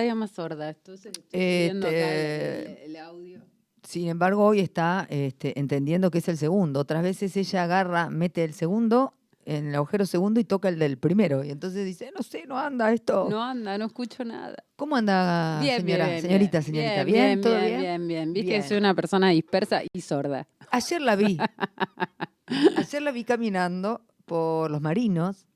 día 0.00 0.14
más 0.14 0.30
sorda. 0.30 0.70
Entonces 0.70 1.12
estoy 1.18 1.40
viendo 1.40 1.86
acá 1.86 1.96
el, 1.96 2.66
Este, 2.66 2.86
el 2.86 2.96
audio. 2.96 3.40
Sin 3.82 4.08
embargo, 4.08 4.44
hoy 4.44 4.60
está 4.60 5.06
este, 5.10 5.58
entendiendo 5.58 6.10
que 6.10 6.18
es 6.18 6.28
el 6.28 6.38
segundo. 6.38 6.80
Otras 6.80 7.02
veces 7.02 7.36
ella 7.36 7.64
agarra, 7.64 8.08
mete 8.10 8.42
el 8.44 8.54
segundo 8.54 9.14
en 9.46 9.68
el 9.68 9.74
agujero 9.74 10.06
segundo 10.06 10.40
y 10.40 10.44
toca 10.44 10.68
el 10.68 10.78
del 10.78 10.96
primero. 10.98 11.44
Y 11.44 11.50
entonces 11.50 11.84
dice, 11.84 12.10
no 12.16 12.22
sé, 12.22 12.46
no 12.46 12.58
anda 12.58 12.92
esto. 12.92 13.28
No 13.28 13.42
anda, 13.42 13.76
no 13.78 13.86
escucho 13.86 14.24
nada. 14.24 14.56
¿Cómo 14.76 14.96
anda, 14.96 15.60
bien, 15.60 15.82
señora? 15.82 16.08
bien, 16.08 16.22
señorita, 16.22 16.58
bien. 16.60 16.64
señorita. 16.64 17.04
Bien, 17.04 17.14
¿Bien? 17.14 17.40
¿Todo 17.40 17.60
bien, 17.60 17.80
bien? 17.80 18.08
bien. 18.08 18.32
Viste 18.32 18.52
que 18.52 18.62
soy 18.62 18.78
una 18.78 18.94
persona 18.94 19.30
dispersa 19.30 19.82
y 19.92 20.00
sorda. 20.00 20.46
Ayer 20.70 21.00
la 21.00 21.16
vi. 21.16 21.38
Ayer 22.76 23.02
la 23.02 23.12
vi 23.12 23.24
caminando 23.24 24.02
por 24.24 24.70
los 24.70 24.80
marinos, 24.80 25.46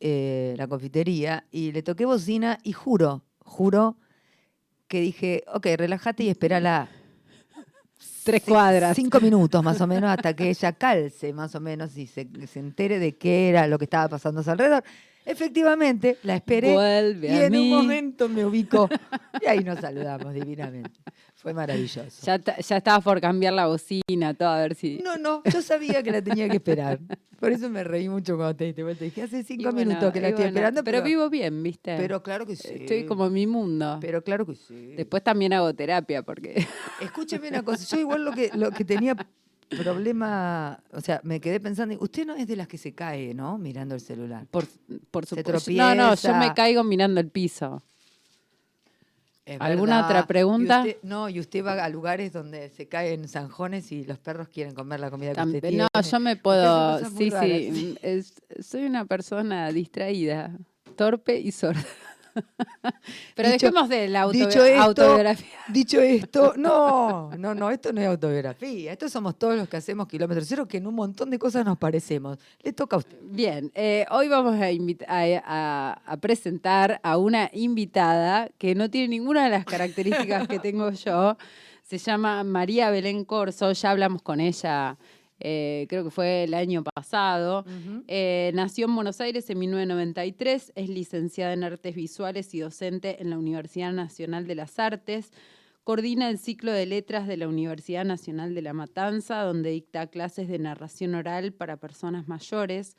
eh, 0.00 0.54
la 0.56 0.66
confitería, 0.66 1.46
y 1.50 1.72
le 1.72 1.82
toqué 1.82 2.04
bocina 2.04 2.58
y 2.62 2.72
juro, 2.72 3.24
juro 3.46 3.96
que 4.88 5.00
dije, 5.00 5.42
ok, 5.52 5.66
relájate 5.76 6.24
y 6.24 6.28
espérala. 6.28 6.88
Tres 8.24 8.42
ci- 8.44 8.48
cuadras. 8.48 8.94
Cinco 8.94 9.20
minutos 9.20 9.62
más 9.62 9.80
o 9.80 9.86
menos 9.86 10.10
hasta 10.10 10.34
que 10.34 10.50
ella 10.50 10.72
calce 10.72 11.32
más 11.32 11.54
o 11.54 11.60
menos 11.60 11.96
y 11.96 12.06
se, 12.06 12.28
se 12.46 12.58
entere 12.58 12.98
de 12.98 13.16
qué 13.16 13.48
era 13.48 13.66
lo 13.66 13.78
que 13.78 13.84
estaba 13.84 14.08
pasando 14.08 14.40
a 14.40 14.44
su 14.44 14.50
alrededor. 14.50 14.84
Efectivamente, 15.26 16.18
la 16.22 16.36
esperé 16.36 16.72
Vuelve 16.72 17.26
y 17.26 17.36
en 17.36 17.52
mí. 17.52 17.72
un 17.72 17.78
momento 17.78 18.28
me 18.28 18.44
ubicó. 18.44 18.88
Y 19.42 19.46
ahí 19.46 19.64
nos 19.64 19.80
saludamos 19.80 20.32
divinamente. 20.32 21.00
Fue 21.34 21.52
maravilloso. 21.52 22.24
Ya, 22.24 22.38
ya 22.38 22.76
estaba 22.76 23.00
por 23.00 23.20
cambiar 23.20 23.52
la 23.52 23.66
bocina, 23.66 24.34
todo, 24.34 24.48
a 24.48 24.60
ver 24.60 24.74
si. 24.74 25.00
No, 25.04 25.16
no, 25.16 25.42
yo 25.44 25.60
sabía 25.62 26.02
que 26.02 26.12
la 26.12 26.22
tenía 26.22 26.48
que 26.48 26.56
esperar. 26.56 27.00
Por 27.38 27.52
eso 27.52 27.68
me 27.68 27.84
reí 27.84 28.08
mucho 28.08 28.36
cuando 28.36 28.56
te 28.56 28.64
diste 28.64 28.82
vuelta. 28.82 29.04
Dije, 29.04 29.22
hace 29.22 29.42
cinco 29.42 29.64
bueno, 29.64 29.90
minutos 29.90 30.12
que 30.12 30.20
la 30.20 30.28
estoy 30.28 30.44
bueno, 30.44 30.56
esperando. 30.56 30.84
Pero, 30.84 31.02
vivo 31.02 31.28
bien, 31.28 31.62
¿viste? 31.62 31.96
Pero 31.98 32.22
claro 32.22 32.46
que 32.46 32.56
sí. 32.56 32.68
Estoy 32.72 33.04
como 33.04 33.26
en 33.26 33.32
mi 33.32 33.46
mundo. 33.46 33.98
Pero 34.00 34.22
claro 34.22 34.46
que 34.46 34.54
sí. 34.54 34.94
Después 34.96 35.22
también 35.22 35.52
hago 35.52 35.74
terapia 35.74 36.22
porque. 36.22 36.66
Escúcheme 37.00 37.48
una 37.48 37.62
cosa. 37.62 37.84
Yo 37.94 38.00
igual 38.00 38.24
lo 38.24 38.32
que, 38.32 38.50
lo 38.54 38.70
que 38.70 38.84
tenía 38.84 39.14
problema, 39.68 40.80
o 40.92 41.00
sea, 41.00 41.20
me 41.24 41.40
quedé 41.40 41.60
pensando, 41.60 41.96
usted 42.00 42.26
no 42.26 42.34
es 42.34 42.46
de 42.46 42.56
las 42.56 42.68
que 42.68 42.78
se 42.78 42.94
cae, 42.94 43.34
¿no? 43.34 43.58
Mirando 43.58 43.94
el 43.94 44.00
celular. 44.00 44.46
Por, 44.50 44.66
por 45.10 45.26
supuesto. 45.26 45.70
No, 45.72 45.94
no, 45.94 46.14
yo 46.14 46.34
me 46.36 46.52
caigo 46.54 46.84
mirando 46.84 47.20
el 47.20 47.28
piso. 47.28 47.82
Es 49.44 49.60
¿Alguna 49.60 49.96
verdad. 50.02 50.10
otra 50.10 50.26
pregunta? 50.26 50.82
Y 50.84 50.88
usted- 50.90 51.02
no, 51.04 51.28
y 51.28 51.38
usted 51.38 51.64
va 51.64 51.84
a 51.84 51.88
lugares 51.88 52.32
donde 52.32 52.68
se 52.68 52.88
caen 52.88 53.28
zanjones 53.28 53.92
y 53.92 54.04
los 54.04 54.18
perros 54.18 54.48
quieren 54.48 54.74
comer 54.74 54.98
la 54.98 55.08
comida 55.08 55.34
que 55.34 55.40
usted 55.40 55.60
tiene. 55.60 55.86
no, 55.94 56.00
yo 56.02 56.20
me 56.20 56.34
puedo. 56.36 56.98
Sí, 57.10 57.30
sí. 57.30 57.96
es- 58.02 58.34
soy 58.60 58.86
una 58.86 59.04
persona 59.04 59.70
distraída, 59.70 60.50
torpe 60.96 61.38
y 61.38 61.52
sorda. 61.52 61.84
Pero 63.34 63.48
Dicho- 63.50 63.66
dejemos 63.66 63.88
de 63.88 64.08
la 64.08 64.22
auto- 64.22 64.32
dicho 64.38 64.64
esto, 64.64 64.82
autobiografía. 64.82 65.48
Dicho 65.68 66.00
esto, 66.00 66.54
no, 66.56 67.30
no, 67.36 67.54
no, 67.54 67.70
esto 67.70 67.92
no 67.92 68.00
es 68.00 68.06
autobiografía. 68.06 68.92
Esto 68.92 69.08
somos 69.08 69.36
todos 69.38 69.56
los 69.56 69.68
que 69.68 69.76
hacemos 69.76 70.06
kilómetros 70.08 70.46
cero, 70.48 70.66
que 70.66 70.76
en 70.78 70.86
un 70.86 70.94
montón 70.94 71.30
de 71.30 71.38
cosas 71.38 71.64
nos 71.64 71.76
parecemos. 71.78 72.38
Le 72.62 72.72
toca 72.72 72.96
a 72.96 72.98
usted. 73.00 73.16
Bien, 73.22 73.70
eh, 73.74 74.06
hoy 74.10 74.28
vamos 74.28 74.54
a, 74.60 74.66
a- 74.66 75.42
a- 75.44 75.92
a 76.06 76.16
presentar 76.18 77.00
a 77.02 77.16
una 77.16 77.50
invitada 77.52 78.48
que 78.58 78.74
no 78.74 78.90
tiene 78.90 79.08
ninguna 79.08 79.44
de 79.44 79.50
las 79.50 79.64
características 79.64 80.46
que 80.48 80.58
tengo 80.58 80.90
yo. 80.92 81.36
Se 81.82 81.98
llama 81.98 82.42
María 82.42 82.90
Belén 82.90 83.24
Corso, 83.24 83.70
ya 83.70 83.90
hablamos 83.92 84.20
con 84.20 84.40
ella, 84.40 84.96
eh, 85.38 85.86
creo 85.88 86.04
que 86.04 86.10
fue 86.10 86.44
el 86.44 86.54
año 86.54 86.82
pasado. 86.82 87.64
Eh, 88.08 88.50
nació 88.54 88.86
en 88.86 88.94
Buenos 88.94 89.20
Aires 89.20 89.48
en 89.50 89.58
1993, 89.58 90.72
es 90.74 90.88
licenciada 90.88 91.52
en 91.52 91.64
Artes 91.64 91.94
Visuales 91.94 92.54
y 92.54 92.60
docente 92.60 93.20
en 93.20 93.30
la 93.30 93.38
Universidad 93.38 93.92
Nacional 93.92 94.46
de 94.46 94.54
las 94.54 94.78
Artes. 94.78 95.32
Coordina 95.84 96.30
el 96.30 96.38
ciclo 96.38 96.72
de 96.72 96.86
letras 96.86 97.28
de 97.28 97.36
la 97.36 97.48
Universidad 97.48 98.04
Nacional 98.04 98.54
de 98.54 98.62
La 98.62 98.72
Matanza, 98.72 99.42
donde 99.42 99.70
dicta 99.70 100.08
clases 100.08 100.48
de 100.48 100.58
narración 100.58 101.14
oral 101.14 101.52
para 101.52 101.76
personas 101.76 102.26
mayores. 102.26 102.96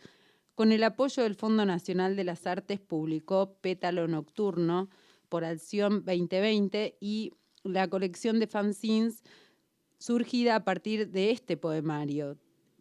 Con 0.56 0.72
el 0.72 0.84
apoyo 0.84 1.24
del 1.24 1.36
Fondo 1.36 1.66
Nacional 1.66 2.16
de 2.16 2.24
las 2.24 2.48
Artes 2.48 2.80
publicó 2.80 3.58
Pétalo 3.62 4.08
Nocturno 4.08 4.90
por 5.28 5.44
Alción 5.44 6.06
2020 6.06 6.98
y 7.02 7.34
la 7.64 7.88
colección 7.90 8.40
de 8.40 8.48
fanzines 8.48 9.24
surgida 9.98 10.56
a 10.56 10.64
partir 10.64 11.10
de 11.12 11.32
este 11.32 11.58
poemario 11.58 12.38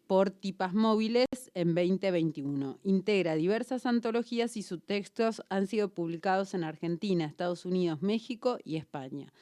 por 0.07 0.31
Tipas 0.31 0.73
Móviles 0.73 1.25
en 1.53 1.75
2021. 1.75 2.79
Integra 2.83 3.35
diversas 3.35 3.85
antologías 3.85 4.55
y 4.55 4.63
sus 4.63 4.81
textos 4.81 5.41
han 5.49 5.67
sido 5.67 5.89
publicados 5.89 6.53
en 6.53 6.63
Argentina, 6.63 7.25
Estados 7.25 7.65
Unidos, 7.65 8.01
México 8.01 8.57
y 8.63 8.77
España. 8.77 9.33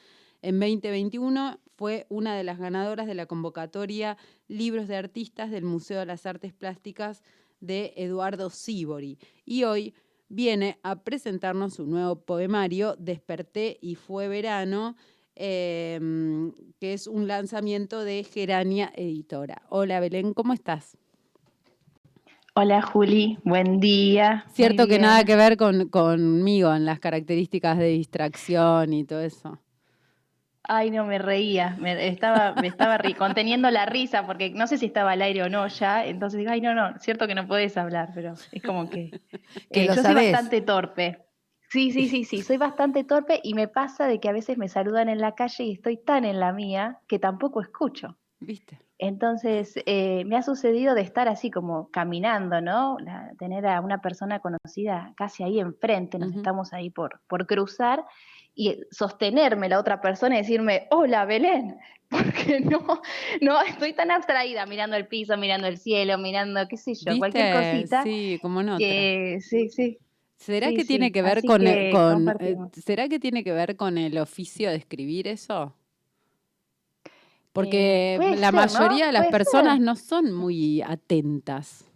En 0.42 0.58
2021 0.58 1.60
fue 1.76 2.06
una 2.08 2.36
de 2.36 2.44
las 2.44 2.58
ganadoras 2.58 3.06
de 3.06 3.14
la 3.14 3.26
convocatoria 3.26 4.16
Libros 4.48 4.88
de 4.88 4.96
Artistas 4.96 5.50
del 5.50 5.64
Museo 5.64 6.00
de 6.00 6.06
las 6.06 6.26
Artes 6.26 6.52
Plásticas 6.52 7.22
de 7.60 7.92
Eduardo 7.96 8.50
Sibori. 8.50 9.18
Y 9.44 9.64
hoy 9.64 9.94
viene 10.28 10.78
a 10.82 11.02
presentarnos 11.04 11.74
su 11.74 11.86
nuevo 11.86 12.16
poemario, 12.16 12.96
Desperté 12.96 13.78
y 13.80 13.94
fue 13.94 14.28
verano, 14.28 14.96
eh, 15.36 16.00
que 16.80 16.92
es 16.92 17.06
un 17.06 17.28
lanzamiento 17.28 18.04
de 18.04 18.24
Gerania 18.24 18.92
Editora. 18.96 19.62
Hola 19.68 20.00
Belén, 20.00 20.34
¿cómo 20.34 20.52
estás? 20.52 20.96
Hola 22.54 22.80
Juli, 22.82 23.38
buen 23.44 23.80
día. 23.80 24.44
Muy 24.46 24.54
Cierto 24.54 24.84
que 24.86 24.98
bien. 24.98 25.02
nada 25.02 25.24
que 25.24 25.36
ver 25.36 25.56
con, 25.56 25.88
conmigo 25.88 26.74
en 26.74 26.86
las 26.86 26.98
características 27.00 27.78
de 27.78 27.88
distracción 27.88 28.92
y 28.94 29.04
todo 29.04 29.20
eso. 29.20 29.60
Ay, 30.68 30.90
no, 30.90 31.04
me 31.06 31.18
reía, 31.18 31.76
me 31.78 32.08
estaba, 32.08 32.54
me 32.54 32.66
estaba 32.66 32.98
ri- 32.98 33.14
conteniendo 33.16 33.70
la 33.70 33.86
risa 33.86 34.26
porque 34.26 34.50
no 34.50 34.66
sé 34.66 34.78
si 34.78 34.86
estaba 34.86 35.12
al 35.12 35.22
aire 35.22 35.44
o 35.44 35.48
no 35.48 35.68
ya, 35.68 36.04
entonces 36.04 36.38
digo, 36.38 36.50
ay, 36.50 36.60
no, 36.60 36.74
no, 36.74 36.98
cierto 36.98 37.28
que 37.28 37.36
no 37.36 37.46
podés 37.46 37.76
hablar, 37.76 38.10
pero 38.14 38.34
es 38.50 38.62
como 38.64 38.90
que, 38.90 39.20
Que 39.72 39.82
eh, 39.82 39.86
lo 39.86 39.94
yo 39.94 40.02
soy 40.02 40.14
bastante 40.14 40.60
torpe. 40.62 41.25
Sí, 41.76 41.90
sí, 41.90 42.08
sí, 42.08 42.24
sí, 42.24 42.40
soy 42.40 42.56
bastante 42.56 43.04
torpe 43.04 43.38
y 43.42 43.52
me 43.52 43.68
pasa 43.68 44.06
de 44.06 44.18
que 44.18 44.30
a 44.30 44.32
veces 44.32 44.56
me 44.56 44.66
saludan 44.66 45.10
en 45.10 45.20
la 45.20 45.34
calle 45.34 45.64
y 45.64 45.72
estoy 45.72 45.98
tan 45.98 46.24
en 46.24 46.40
la 46.40 46.50
mía 46.54 47.00
que 47.06 47.18
tampoco 47.18 47.60
escucho. 47.60 48.16
¿Viste? 48.40 48.78
Entonces, 48.96 49.74
eh, 49.84 50.24
me 50.24 50.38
ha 50.38 50.42
sucedido 50.42 50.94
de 50.94 51.02
estar 51.02 51.28
así 51.28 51.50
como 51.50 51.90
caminando, 51.90 52.62
¿no? 52.62 52.96
La- 53.00 53.30
tener 53.38 53.66
a 53.66 53.82
una 53.82 54.00
persona 54.00 54.40
conocida 54.40 55.12
casi 55.18 55.42
ahí 55.42 55.60
enfrente, 55.60 56.18
nos 56.18 56.34
estamos 56.34 56.72
ahí 56.72 56.88
por, 56.88 57.20
por 57.28 57.46
cruzar, 57.46 58.06
y 58.54 58.80
sostenerme 58.90 59.68
la 59.68 59.78
otra 59.78 60.00
persona 60.00 60.36
y 60.36 60.38
decirme, 60.38 60.86
hola 60.90 61.26
Belén, 61.26 61.76
porque 62.08 62.60
no, 62.60 63.02
no, 63.42 63.60
estoy 63.60 63.92
tan 63.92 64.10
abstraída 64.10 64.64
mirando 64.64 64.96
el 64.96 65.08
piso, 65.08 65.36
mirando 65.36 65.66
el 65.66 65.76
cielo, 65.76 66.16
mirando, 66.16 66.66
qué 66.68 66.78
sé 66.78 66.94
yo, 66.94 67.18
cualquier 67.18 67.52
cosita, 67.52 68.02
Sí, 68.02 68.38
como 68.40 68.62
no. 68.62 68.78
que 68.78 69.40
sí, 69.42 69.68
sí. 69.68 69.98
¿Será 70.36 70.68
sí, 70.68 70.76
que 70.76 70.84
tiene 70.84 71.06
sí, 71.06 71.12
que 71.12 71.22
ver 71.22 71.38
así 71.38 71.46
con, 71.46 71.66
el- 71.66 71.90
con, 71.90 72.28
eh. 72.40 72.56
¿será 72.84 73.08
que 73.08 73.18
tiene 73.18 73.42
que 73.42 73.52
ver 73.52 73.76
con 73.76 73.98
el 73.98 74.18
oficio 74.18 74.70
de 74.70 74.76
escribir 74.76 75.28
eso? 75.28 75.74
Porque 77.52 78.14
Eh, 78.14 78.18
puede 78.18 78.36
la 78.36 78.52
ser, 78.52 78.54
¿no? 78.54 78.78
mayoría 78.78 79.06
de 79.06 79.12
las 79.12 79.26
personas 79.28 79.74
ser. 79.76 79.80
no 79.80 79.96
son 79.96 80.32
muy 80.32 80.82
atentas 80.82 81.86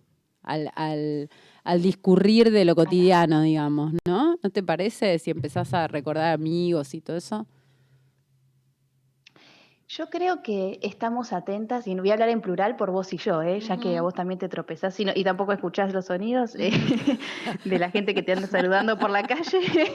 al, 0.42 0.70
al, 0.74 1.28
al 1.64 1.82
discurrir 1.82 2.50
de 2.50 2.64
lo 2.64 2.74
cotidiano, 2.74 3.42
digamos, 3.42 3.92
¿no? 4.06 4.38
¿No 4.42 4.50
te 4.50 4.62
parece 4.62 5.18
si 5.18 5.30
empezás 5.30 5.74
a 5.74 5.86
recordar 5.86 6.32
amigos 6.32 6.94
y 6.94 7.00
todo 7.02 7.16
eso? 7.18 7.46
Yo 9.92 10.08
creo 10.08 10.40
que 10.40 10.78
estamos 10.82 11.32
atentas, 11.32 11.88
y 11.88 11.96
voy 11.96 12.10
a 12.10 12.12
hablar 12.12 12.28
en 12.28 12.40
plural 12.40 12.76
por 12.76 12.92
vos 12.92 13.12
y 13.12 13.16
yo, 13.16 13.42
¿eh? 13.42 13.58
ya 13.58 13.76
que 13.76 13.96
a 13.98 14.02
vos 14.02 14.14
también 14.14 14.38
te 14.38 14.48
tropezás 14.48 15.00
y, 15.00 15.04
no- 15.04 15.10
y 15.16 15.24
tampoco 15.24 15.52
escuchás 15.52 15.92
los 15.92 16.06
sonidos 16.06 16.54
eh, 16.54 16.70
de 17.64 17.78
la 17.78 17.90
gente 17.90 18.14
que 18.14 18.22
te 18.22 18.30
anda 18.32 18.46
saludando 18.46 18.96
por 19.00 19.10
la 19.10 19.24
calle. 19.24 19.42
Tal 19.42 19.92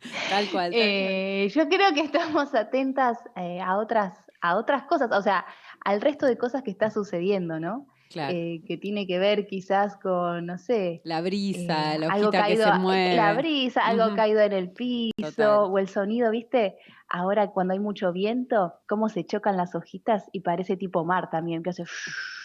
cual. 0.00 0.30
tal 0.30 0.48
cual. 0.52 0.70
Eh, 0.74 1.48
yo 1.52 1.68
creo 1.68 1.92
que 1.92 2.02
estamos 2.02 2.54
atentas 2.54 3.18
eh, 3.34 3.60
a, 3.60 3.78
otras, 3.78 4.16
a 4.40 4.56
otras 4.56 4.84
cosas, 4.84 5.10
o 5.10 5.22
sea, 5.22 5.44
al 5.84 6.00
resto 6.00 6.26
de 6.26 6.38
cosas 6.38 6.62
que 6.62 6.70
está 6.70 6.90
sucediendo, 6.90 7.58
¿no? 7.58 7.88
Claro. 8.10 8.32
Eh, 8.34 8.62
que 8.66 8.78
tiene 8.78 9.06
que 9.06 9.18
ver 9.18 9.46
quizás 9.46 9.96
con, 9.96 10.46
no 10.46 10.56
sé, 10.56 11.02
la 11.04 11.20
brisa, 11.20 11.94
eh, 11.94 11.98
la 11.98 12.06
algo 12.06 12.28
hojita 12.28 12.46
que 12.46 12.54
caído, 12.54 12.72
se 12.72 12.78
mueve. 12.78 13.16
la 13.16 13.34
brisa, 13.34 13.86
algo 13.86 14.14
caído 14.14 14.40
en 14.40 14.52
el 14.52 14.70
piso, 14.70 15.12
Total. 15.20 15.70
o 15.70 15.78
el 15.78 15.88
sonido, 15.88 16.30
¿viste? 16.30 16.76
Ahora 17.08 17.48
cuando 17.52 17.72
hay 17.72 17.78
mucho 17.80 18.12
viento, 18.12 18.74
cómo 18.86 19.08
se 19.08 19.24
chocan 19.24 19.56
las 19.56 19.74
hojitas 19.74 20.24
y 20.32 20.40
parece 20.40 20.76
tipo 20.76 21.04
mar 21.04 21.30
también, 21.30 21.62
que 21.62 21.70
hace 21.70 21.84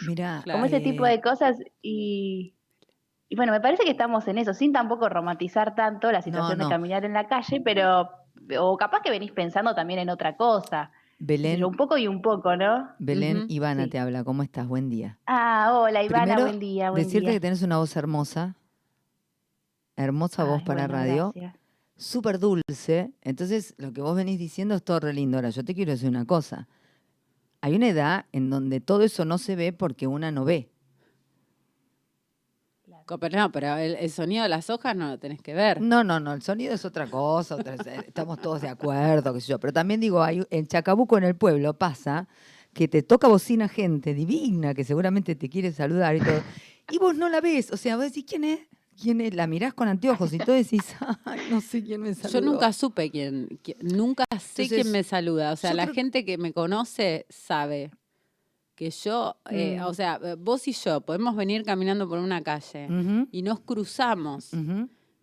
Mirá, 0.08 0.42
Claro. 0.44 0.58
como 0.58 0.66
ese 0.66 0.80
tipo 0.80 1.06
de 1.06 1.20
cosas 1.22 1.58
y, 1.82 2.54
y 3.28 3.36
bueno, 3.36 3.52
me 3.52 3.60
parece 3.60 3.84
que 3.84 3.92
estamos 3.92 4.28
en 4.28 4.38
eso, 4.38 4.54
sin 4.54 4.72
tampoco 4.72 5.10
romantizar 5.10 5.76
tanto 5.76 6.12
la 6.12 6.22
situación 6.22 6.58
no. 6.60 6.66
de 6.66 6.70
caminar 6.70 7.04
en 7.04 7.14
la 7.14 7.28
calle, 7.28 7.62
pero 7.64 8.10
o 8.60 8.78
capaz 8.78 9.02
que 9.02 9.10
venís 9.10 9.32
pensando 9.32 9.76
también 9.76 10.00
en 10.00 10.10
otra 10.10 10.38
cosa, 10.38 10.92
Belén, 11.20 11.60
yo, 11.60 11.68
un 11.68 11.76
poco 11.76 11.98
y 11.98 12.08
un 12.08 12.22
poco, 12.22 12.56
¿no? 12.58 12.90
Belén, 13.00 13.46
Ivana 13.50 13.86
sí. 13.86 13.90
te 13.92 14.00
habla. 14.00 14.24
¿Cómo 14.26 14.44
estás? 14.44 14.68
Buen 14.68 14.90
día. 14.90 15.18
Ah, 15.26 15.72
hola 15.74 16.04
Ivana, 16.04 16.24
Primero, 16.36 16.42
buen 16.48 16.60
día, 16.60 16.92
buen 16.92 17.04
decirte 17.04 17.28
día. 17.28 17.36
que 17.36 17.40
tenés 17.40 17.62
una 17.64 17.78
voz 17.78 17.96
hermosa. 17.96 18.56
Hermosa 19.96 20.44
voz 20.44 20.64
para 20.64 20.88
bueno, 20.88 20.94
radio. 20.94 21.32
gracias. 21.36 21.63
Súper 21.96 22.40
dulce. 22.40 23.12
Entonces, 23.22 23.74
lo 23.78 23.94
que 23.94 24.02
vos 24.02 24.16
venís 24.16 24.40
diciendo 24.40 24.76
es 24.76 24.84
todo 24.84 25.00
re 25.02 25.14
lindo. 25.14 25.38
Ahora, 25.38 25.50
yo 25.50 25.64
te 25.64 25.74
quiero 25.74 25.92
decir 25.92 26.10
una 26.10 26.26
cosa. 26.26 26.68
Hay 27.62 27.76
una 27.76 27.88
edad 27.90 28.26
en 28.32 28.50
donde 28.50 28.82
todo 28.82 29.04
eso 29.04 29.24
no 29.26 29.38
se 29.38 29.56
ve 29.56 29.72
porque 29.74 30.08
una 30.08 30.32
no 30.32 30.44
ve. 30.46 30.70
Pero 33.20 33.38
no, 33.38 33.52
pero 33.52 33.76
el, 33.78 33.96
el 33.96 34.10
sonido 34.12 34.44
de 34.44 34.50
las 34.50 34.70
hojas 34.70 34.96
no 34.96 35.08
lo 35.10 35.20
tenés 35.20 35.42
que 35.42 35.54
ver. 35.54 35.82
No, 35.82 36.04
no, 36.04 36.20
no, 36.20 36.34
el 36.34 36.42
sonido 36.42 36.74
es 36.74 36.86
otra 36.86 37.08
cosa, 37.10 37.56
otra- 37.56 37.76
estamos 38.08 38.40
todos 38.40 38.62
de 38.62 38.70
acuerdo, 38.70 39.34
qué 39.34 39.42
sé 39.42 39.48
yo. 39.48 39.60
Pero 39.60 39.74
también 39.74 40.00
digo, 40.00 40.24
hay, 40.24 40.44
en 40.50 40.68
Chacabuco, 40.68 41.18
en 41.18 41.26
el 41.26 41.36
pueblo, 41.36 41.74
pasa 41.78 42.28
que 42.74 42.88
te 42.88 43.04
toca 43.04 43.28
bocina 43.28 43.68
gente 43.68 44.14
divina 44.14 44.74
que 44.74 44.84
seguramente 44.84 45.36
te 45.36 45.50
quiere 45.50 45.72
saludar 45.72 46.16
y 46.16 46.20
todo. 46.22 46.42
Y 46.92 46.98
vos 46.98 47.16
no 47.16 47.30
la 47.30 47.40
ves, 47.42 47.72
o 47.72 47.78
sea, 47.78 47.96
vos 47.98 48.06
decís, 48.06 48.26
¿quién 48.28 48.44
es? 48.46 48.60
¿Quién 49.02 49.22
es? 49.22 49.34
La 49.34 49.48
mirás 49.48 49.74
con 49.74 49.88
anteojos 49.88 50.34
y 50.34 50.38
todo 50.38 50.56
decís, 50.56 50.82
ay, 51.26 51.40
no 51.50 51.62
sé 51.62 51.84
quién 51.84 52.02
me 52.02 52.14
saludó. 52.14 52.40
Yo 52.40 52.46
nunca 52.46 52.74
supe 52.74 53.10
quién, 53.12 53.60
quién- 53.64 53.78
nunca 53.82 54.24
sé 54.40 54.64
Entonces, 54.64 54.70
quién 54.84 54.92
me 54.92 55.04
saluda. 55.04 55.52
O 55.52 55.56
sea, 55.56 55.74
la 55.74 55.84
creo- 55.86 55.96
gente 55.96 56.26
que 56.26 56.38
me 56.38 56.54
conoce 56.54 57.26
sabe 57.30 57.92
que 58.76 58.90
yo, 58.90 59.38
eh, 59.52 59.78
Mm. 59.80 59.84
o 59.86 59.94
sea, 59.94 60.20
eh, 60.24 60.36
vos 60.38 60.68
y 60.68 60.74
yo 60.74 61.02
podemos 61.02 61.36
venir 61.36 61.64
caminando 61.64 62.08
por 62.10 62.18
una 62.20 62.42
calle 62.42 62.88
y 63.32 63.42
nos 63.44 63.60
cruzamos, 63.60 64.50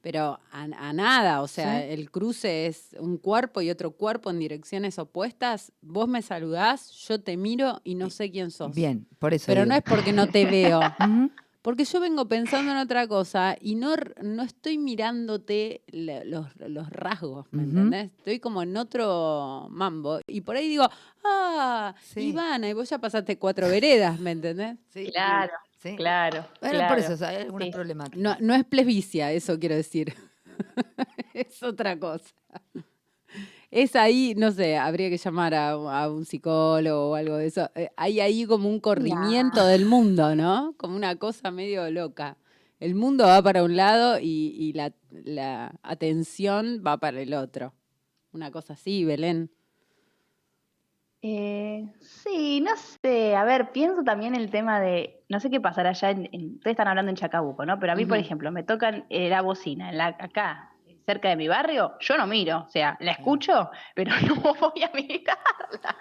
pero 0.02 0.38
a, 0.52 0.62
a 0.62 0.92
nada. 0.92 1.42
O 1.42 1.48
sea, 1.48 1.80
Sí. 1.80 1.88
el 1.90 2.10
cruce 2.12 2.66
es 2.66 2.96
un 3.00 3.18
cuerpo 3.18 3.60
y 3.60 3.68
otro 3.70 3.90
cuerpo 3.90 4.30
en 4.30 4.38
direcciones 4.38 4.98
opuestas. 5.00 5.72
Vos 5.82 6.08
me 6.08 6.22
saludás, 6.22 6.90
yo 7.08 7.20
te 7.20 7.36
miro 7.36 7.80
y 7.84 7.96
no 7.96 8.08
sé 8.10 8.30
quién 8.30 8.50
sos. 8.52 8.72
Bien, 8.74 9.06
por 9.18 9.34
eso. 9.34 9.46
Pero 9.46 9.66
no 9.66 9.74
es 9.74 9.82
porque 9.82 10.12
no 10.12 10.28
te 10.28 10.44
veo. 10.46 10.78
Ujú. 11.00 11.30
Porque 11.62 11.84
yo 11.84 12.00
vengo 12.00 12.26
pensando 12.26 12.72
en 12.72 12.78
otra 12.78 13.06
cosa 13.06 13.54
y 13.60 13.74
no, 13.74 13.92
r- 13.92 14.14
no 14.22 14.42
estoy 14.42 14.78
mirándote 14.78 15.82
la- 15.88 16.24
los, 16.24 16.46
los 16.56 16.88
rasgos, 16.90 17.46
¿me 17.50 17.62
Ujú. 17.64 17.70
entendés? 17.70 18.10
Estoy 18.16 18.40
como 18.40 18.62
en 18.62 18.76
otro 18.78 19.66
mambo. 19.70 20.20
Y 20.26 20.40
por 20.40 20.56
ahí 20.56 20.68
digo, 20.68 20.88
ah, 21.24 21.94
Sí. 22.02 22.28
Ivana, 22.28 22.68
y 22.68 22.72
vos 22.72 22.88
ya 22.88 22.98
pasaste 22.98 23.38
cuatro 23.38 23.68
veredas, 23.68 24.18
¿me 24.18 24.30
entendés? 24.30 24.78
Sí, 24.88 25.10
Claro, 25.12 25.52
sí. 25.82 25.96
claro. 25.96 26.46
Bueno, 26.60 26.76
claro. 26.78 26.94
por 26.94 27.04
eso, 27.04 27.12
o 27.12 27.16
sea, 27.18 27.28
hay 27.28 27.36
algunas 27.42 27.66
Sí. 27.66 27.72
problemáticas. 27.72 28.18
No, 28.20 28.36
no 28.40 28.54
es 28.54 28.64
plebiscia, 28.64 29.30
eso 29.32 29.58
quiero 29.58 29.74
decir. 29.76 30.14
es 31.34 31.62
otra 31.62 31.98
cosa. 31.98 32.34
Es 33.70 33.94
ahí, 33.94 34.34
no 34.36 34.50
sé, 34.50 34.76
habría 34.76 35.10
que 35.10 35.16
llamar 35.18 35.54
a, 35.54 35.70
a 35.72 36.10
un 36.10 36.24
psicólogo 36.24 37.10
o 37.10 37.14
algo 37.14 37.36
de 37.36 37.46
eso. 37.46 37.70
Eh, 37.76 37.90
Hay 37.96 38.18
ahí 38.20 38.44
como 38.46 38.68
un 38.68 38.80
corrimiento 38.80 39.64
del 39.64 39.86
mundo, 39.86 40.34
¿no? 40.34 40.74
Como 40.76 40.96
una 40.96 41.16
cosa 41.16 41.50
medio 41.52 41.88
loca. 41.90 42.36
El 42.80 42.94
mundo 42.96 43.24
va 43.26 43.42
para 43.42 43.62
un 43.62 43.76
lado 43.76 44.18
y, 44.18 44.54
y 44.58 44.72
la, 44.72 44.92
la 45.10 45.72
atención 45.82 46.82
va 46.84 46.96
para 46.98 47.20
el 47.20 47.32
otro. 47.34 47.72
Una 48.32 48.50
cosa 48.50 48.72
así, 48.72 49.04
Belén. 49.04 49.50
Eh, 51.22 51.92
sí, 52.00 52.60
no 52.62 52.70
sé. 52.76 53.36
A 53.36 53.44
ver, 53.44 53.72
pienso 53.72 54.02
también 54.02 54.34
el 54.34 54.50
tema 54.50 54.80
de, 54.80 55.22
no 55.28 55.38
sé 55.38 55.50
qué 55.50 55.60
pasará 55.60 55.90
allá 55.90 56.10
en, 56.10 56.28
en- 56.32 56.54
ustedes 56.54 56.72
están 56.72 56.88
hablando 56.88 57.10
en 57.10 57.16
Chacabuco, 57.16 57.66
¿no? 57.66 57.78
Pero 57.78 57.92
a 57.92 57.96
mí, 57.96 58.06
por 58.06 58.16
Ujú. 58.16 58.24
ejemplo, 58.24 58.50
me 58.50 58.62
tocan 58.62 59.04
eh, 59.10 59.28
la 59.28 59.42
bocina 59.42 59.90
en 59.90 59.98
la, 59.98 60.06
acá, 60.18 60.69
cerca 61.10 61.28
de 61.28 61.34
mi 61.36 61.48
barrio, 61.48 61.94
yo 61.98 62.16
no 62.16 62.26
miro, 62.28 62.64
o 62.66 62.70
sea, 62.70 62.96
la 63.00 63.10
escucho, 63.12 63.68
pero 63.96 64.12
no 64.28 64.54
voy 64.54 64.82
a 64.84 64.90
mirarla, 64.94 65.96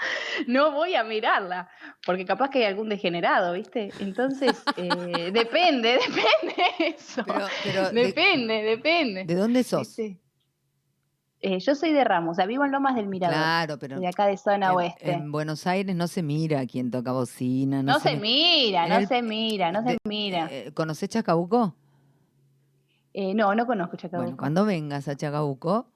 no 0.48 0.72
voy 0.72 0.94
a 0.94 1.04
mirarla, 1.04 1.68
porque 2.06 2.26
capaz 2.26 2.50
que 2.52 2.60
hay 2.60 2.66
algún 2.66 2.90
degenerado, 2.90 3.54
¿viste? 3.54 3.90
Entonces, 4.00 4.62
eh, 4.78 5.32
depende, 5.34 5.94
depende 5.98 6.96
eso. 6.96 7.24
Pero, 7.26 7.48
pero 7.64 7.90
¿de, 7.90 8.04
depende, 8.06 8.62
depende. 8.62 9.26
de 9.26 9.36
dónde 9.36 9.64
sos? 9.64 9.82
¿viste? 9.98 10.20
Eh, 11.42 11.58
yo 11.60 11.74
soy 11.74 11.92
de 11.94 12.04
Ramos, 12.04 12.34
o 12.34 12.36
sea, 12.36 12.46
vivo 12.46 12.66
en 12.66 12.72
Lomas 12.72 12.96
del 12.96 13.08
Mirador, 13.08 13.38
Claro, 13.38 13.80
pero 13.80 14.00
de 14.00 14.08
acá 14.08 14.28
de 14.28 14.36
zona 14.38 14.68
en, 14.68 14.72
oeste. 14.74 15.12
en 15.14 15.32
Buenos 15.32 15.66
Aires 15.68 15.96
no 15.96 16.08
se 16.08 16.22
mira 16.22 16.64
quién 16.68 16.92
toca 16.92 17.14
bocina. 17.14 17.82
No, 17.82 17.94
No 17.94 18.00
se 18.00 18.16
mira, 18.18 18.84
en 18.84 18.90
no 18.90 18.98
el- 18.98 19.08
se 19.08 19.22
mira, 19.24 19.72
no 19.72 19.82
se 19.82 19.98
mira. 20.04 20.50
eh, 20.52 20.72
¿Conocés 20.74 21.08
Chacabuco? 21.10 21.76
Eh, 23.14 23.34
no, 23.34 23.54
no 23.56 23.66
conozco 23.66 23.96
Chacabuco. 23.98 24.24
Bueno, 24.26 24.38
cuando 24.38 24.66
vengas 24.66 25.08
a 25.08 25.16
Chacabuco, 25.16 25.88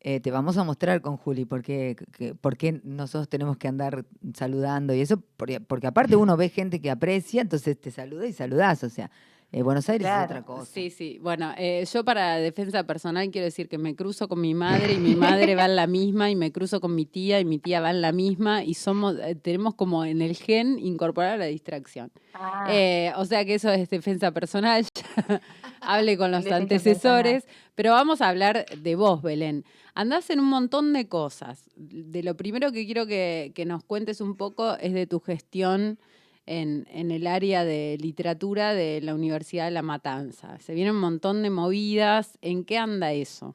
eh, 0.00 0.20
te 0.20 0.30
vamos 0.30 0.56
a 0.58 0.64
mostrar 0.64 1.00
con 1.00 1.16
Juli 1.16 1.44
por 1.44 1.62
qué, 1.62 1.96
que- 2.12 2.34
por 2.34 2.56
qué 2.56 2.80
nosotros 2.84 3.28
tenemos 3.28 3.56
que 3.56 3.68
andar 3.68 4.04
saludando 4.34 4.92
y 4.94 5.00
eso, 5.00 5.22
porque, 5.36 5.60
porque 5.60 5.86
aparte 5.86 6.16
uno 6.16 6.36
ve 6.36 6.48
gente 6.48 6.80
que 6.80 6.90
aprecia, 6.90 7.42
entonces 7.42 7.80
te 7.80 7.90
saluda 7.90 8.26
y 8.26 8.32
saludás. 8.32 8.82
O 8.84 8.90
sea, 8.90 9.10
eh, 9.54 9.62
Buenos 9.62 9.88
Aires 9.88 10.08
es 10.08 10.24
otra 10.24 10.42
cosa. 10.42 10.64
Sí, 10.64 10.90
sí. 10.90 11.20
Bueno, 11.22 11.52
eh, 11.56 11.84
yo 11.92 12.04
para 12.04 12.38
defensa 12.38 12.82
personal 12.82 13.30
quiero 13.30 13.44
decir 13.44 13.68
que 13.68 13.78
me 13.78 13.94
cruzo 13.94 14.26
con 14.26 14.40
mi 14.40 14.52
madre 14.52 14.94
y 14.94 14.98
mi 14.98 15.14
madre 15.14 15.54
va 15.54 15.66
en 15.66 15.76
la 15.76 15.86
misma 15.86 16.28
y 16.28 16.34
me 16.34 16.50
cruzo 16.50 16.80
con 16.80 16.96
mi 16.96 17.06
tía 17.06 17.38
y 17.38 17.44
mi 17.44 17.60
tía 17.60 17.80
va 17.80 17.90
en 17.90 18.00
la 18.00 18.10
misma 18.10 18.64
y 18.64 18.74
somos 18.74 19.16
eh, 19.20 19.36
tenemos 19.36 19.76
como 19.76 20.04
en 20.04 20.22
el 20.22 20.34
gen 20.34 20.80
incorporar 20.80 21.38
la 21.38 21.44
distracción. 21.44 22.10
Ah, 22.34 22.66
Eh, 22.68 23.12
o 23.16 23.24
sea 23.26 23.44
que 23.44 23.54
eso 23.54 23.70
es 23.70 23.88
defensa 23.88 24.32
personal. 24.32 24.84
ya 25.28 25.40
Hable 25.80 26.16
con 26.16 26.32
los 26.32 26.42
Defensa 26.42 26.56
antecesores, 26.56 27.46
pero 27.76 27.92
vamos 27.92 28.22
a 28.22 28.30
hablar 28.30 28.66
de 28.76 28.96
vos, 28.96 29.22
Belén. 29.22 29.64
Andás 29.94 30.30
en 30.30 30.40
un 30.40 30.46
montón 30.46 30.92
de 30.92 31.06
cosas. 31.06 31.70
De 31.76 32.24
lo 32.24 32.36
primero 32.36 32.72
que 32.72 32.86
quiero 32.86 33.06
que, 33.06 33.52
que 33.54 33.66
nos 33.66 33.84
cuentes 33.84 34.20
un 34.20 34.34
poco 34.36 34.74
es 34.78 34.94
de 34.94 35.06
tu 35.06 35.20
gestión 35.20 36.00
en, 36.46 36.86
en 36.90 37.10
el 37.10 37.26
área 37.26 37.64
de 37.64 37.96
literatura 38.00 38.74
de 38.74 39.00
la 39.00 39.14
Universidad 39.14 39.66
de 39.66 39.70
La 39.70 39.82
Matanza. 39.82 40.58
Se 40.58 40.74
vienen 40.74 40.94
un 40.94 41.00
montón 41.00 41.42
de 41.42 41.50
movidas. 41.50 42.38
¿En 42.42 42.64
qué 42.64 42.78
anda 42.78 43.12
eso? 43.12 43.54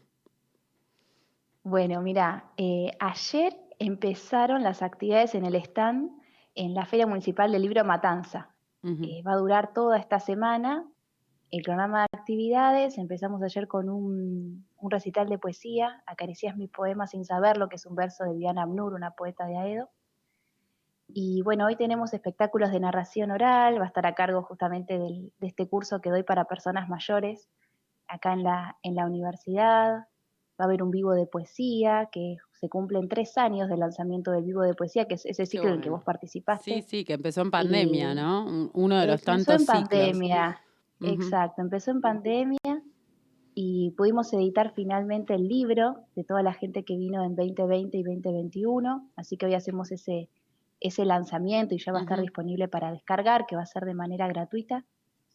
Bueno, 1.63 2.01
mira, 2.01 2.45
eh, 2.57 2.91
ayer 2.99 3.55
empezaron 3.77 4.63
las 4.63 4.81
actividades 4.81 5.35
en 5.35 5.45
el 5.45 5.55
stand 5.55 6.11
en 6.55 6.73
la 6.73 6.85
Feria 6.85 7.07
Municipal 7.07 7.51
del 7.51 7.61
Libro 7.61 7.83
Matanza. 7.85 8.49
Eh, 8.81 9.21
va 9.23 9.33
a 9.33 9.37
durar 9.37 9.73
toda 9.73 9.97
esta 9.97 10.21
semana 10.21 10.85
el 11.51 11.63
programa 11.63 12.01
de 12.01 12.17
actividades. 12.17 12.97
Empezamos 12.97 13.41
ayer 13.43 13.67
con 13.67 13.89
un, 13.89 14.65
un 14.77 14.91
recital 14.91 15.27
de 15.27 15.37
poesía, 15.37 16.01
Acaricias 16.05 16.55
mi 16.55 16.67
poema 16.67 17.05
sin 17.05 17.25
saberlo, 17.25 17.67
que 17.67 17.75
es 17.75 17.85
un 17.85 17.95
verso 17.95 18.23
de 18.23 18.35
Diana 18.35 18.63
Abnur, 18.63 18.93
una 18.93 19.11
poeta 19.11 19.45
de 19.47 19.57
Aedo. 19.57 19.89
Y 21.13 21.41
bueno, 21.41 21.65
hoy 21.65 21.75
tenemos 21.75 22.13
espectáculos 22.13 22.71
de 22.71 22.79
narración 22.79 23.31
oral, 23.31 23.79
va 23.79 23.85
a 23.85 23.87
estar 23.87 24.05
a 24.05 24.13
cargo 24.13 24.43
justamente 24.43 24.97
del- 24.99 25.31
de 25.39 25.47
este 25.47 25.67
curso 25.67 26.01
que 26.01 26.09
doy 26.09 26.23
para 26.23 26.45
personas 26.45 26.87
mayores 26.87 27.49
acá 28.07 28.33
en 28.33 28.43
la, 28.43 28.77
en 28.83 28.95
la 28.95 29.05
universidad. 29.05 29.91
Va 30.59 30.63
a 30.63 30.63
haber 30.65 30.83
un 30.83 30.91
vivo 30.91 31.13
de 31.13 31.25
poesía, 31.25 32.09
que 32.11 32.37
se 32.59 32.69
cumplen 32.69 33.07
tres 33.07 33.37
años 33.37 33.69
del 33.69 33.79
lanzamiento 33.79 34.31
del 34.31 34.43
vivo 34.43 34.61
de 34.61 34.73
poesía, 34.75 35.05
que 35.05 35.15
es 35.15 35.25
ese 35.25 35.45
ciclo 35.45 35.69
en 35.69 35.75
el 35.75 35.81
que 35.81 35.89
vos 35.89 36.03
participaste. 36.03 36.73
Sí, 36.75 36.81
sí, 36.81 37.05
que 37.05 37.13
empezó 37.13 37.41
en 37.41 37.51
pandemia, 37.51 38.11
Y- 38.11 38.15
¿no? 38.15 38.45
Un- 38.45 38.69
Uno 38.73 38.99
de 38.99 39.07
los 39.07 39.21
Empezó 39.25 39.25
tantos 39.47 39.53
en 39.55 39.59
ciclos. 39.59 39.79
pandemia, 39.89 40.61
exacto, 41.01 41.61
empezó 41.61 41.91
en 41.91 42.01
pandemia 42.01 42.57
y 43.55 43.91
pudimos 43.91 44.31
editar 44.33 44.73
finalmente 44.75 45.33
el 45.33 45.47
libro 45.47 46.01
de 46.15 46.23
toda 46.25 46.43
la 46.43 46.53
gente 46.53 46.83
que 46.83 46.97
vino 46.97 47.23
en 47.23 47.35
2020 47.35 47.97
y 47.97 48.03
2021, 48.03 49.09
así 49.15 49.37
que 49.37 49.45
hoy 49.45 49.53
hacemos 49.55 49.91
ese, 49.91 50.29
ese 50.79 51.05
lanzamiento 51.05 51.75
y 51.75 51.79
ya 51.83 51.91
va 51.91 51.99
a 51.99 52.01
estar 52.03 52.19
disponible 52.21 52.67
para 52.67 52.91
descargar, 52.91 53.45
que 53.45 53.55
va 53.55 53.63
a 53.63 53.65
ser 53.65 53.85
de 53.85 53.93
manera 53.93 54.27
gratuita. 54.27 54.85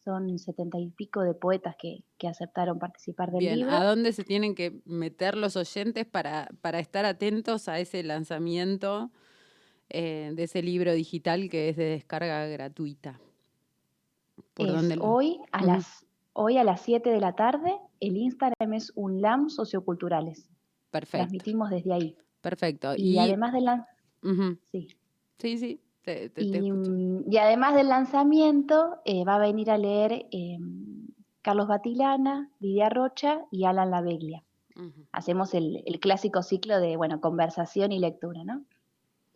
Son 0.03 0.37
setenta 0.39 0.77
y 0.79 0.89
pico 0.89 1.21
de 1.21 1.33
poetas 1.33 1.75
que, 1.79 2.03
que 2.17 2.27
aceptaron 2.27 2.77
participar 2.79 3.31
del 3.31 3.39
Bien, 3.41 3.59
libro. 3.59 3.75
¿a 3.75 3.83
dónde 3.83 4.13
se 4.13 4.23
tienen 4.23 4.53
que 4.55 4.79
meter 4.85 5.35
los 5.35 5.55
oyentes 5.55 6.05
para, 6.05 6.49
para 6.61 6.79
estar 6.79 7.05
atentos 7.05 7.67
a 7.67 7.79
ese 7.79 8.03
lanzamiento 8.03 9.09
eh, 9.89 10.31
de 10.35 10.43
ese 10.43 10.61
libro 10.61 10.93
digital 10.93 11.49
que 11.49 11.69
es 11.69 11.75
de 11.75 11.85
descarga 11.85 12.45
gratuita? 12.47 13.19
¿Por 14.53 14.67
Es 14.67 14.73
dónde 14.73 14.95
lo- 14.95 15.05
hoy, 15.05 15.39
a 15.51 15.63
las, 15.65 16.05
hoy 16.33 16.57
a 16.57 16.63
las 16.63 16.81
7 16.81 17.09
de 17.09 17.19
la 17.19 17.33
tarde, 17.33 17.75
el 17.99 18.17
Instagram 18.17 18.73
es 18.73 18.91
UNLAM 18.95 19.49
Socioculturales. 19.49 20.49
Perfecto, 20.91 21.17
Transmitimos 21.17 21.69
desde 21.71 21.93
ahí. 21.93 22.17
perfecto. 22.41 22.93
Y, 22.95 23.17
además 23.17 23.53
del 23.53 23.65
Ujú, 24.23 24.57
sí. 24.71 24.87
Sí, 25.37 25.57
sí, 25.57 25.81
te, 26.03 26.29
te- 26.29 26.45
te 26.45 26.57
Y, 26.57 26.71
escucho. 26.71 26.91
mm, 26.91 27.31
y 27.31 27.37
además 27.37 27.75
del 27.75 27.89
lanzamiento, 27.89 28.97
eh, 29.05 29.23
va 29.25 29.35
a 29.35 29.39
venir 29.39 29.69
a 29.71 29.77
leer 29.77 30.27
eh, 30.31 30.57
Carlos 31.41 31.67
Batilana, 31.67 32.49
Lidia 32.59 32.89
Rocha 32.89 33.45
y 33.51 33.65
Alan 33.65 33.91
Laveglia. 33.91 34.43
Hacemos 35.13 35.53
el, 35.53 35.81
el 35.85 35.99
clásico 36.01 36.41
ciclo 36.43 36.79
de 36.81 36.97
bueno, 36.97 37.21
conversación 37.21 37.93
y 37.93 37.99
lectura, 37.99 38.43
¿no? 38.43 38.63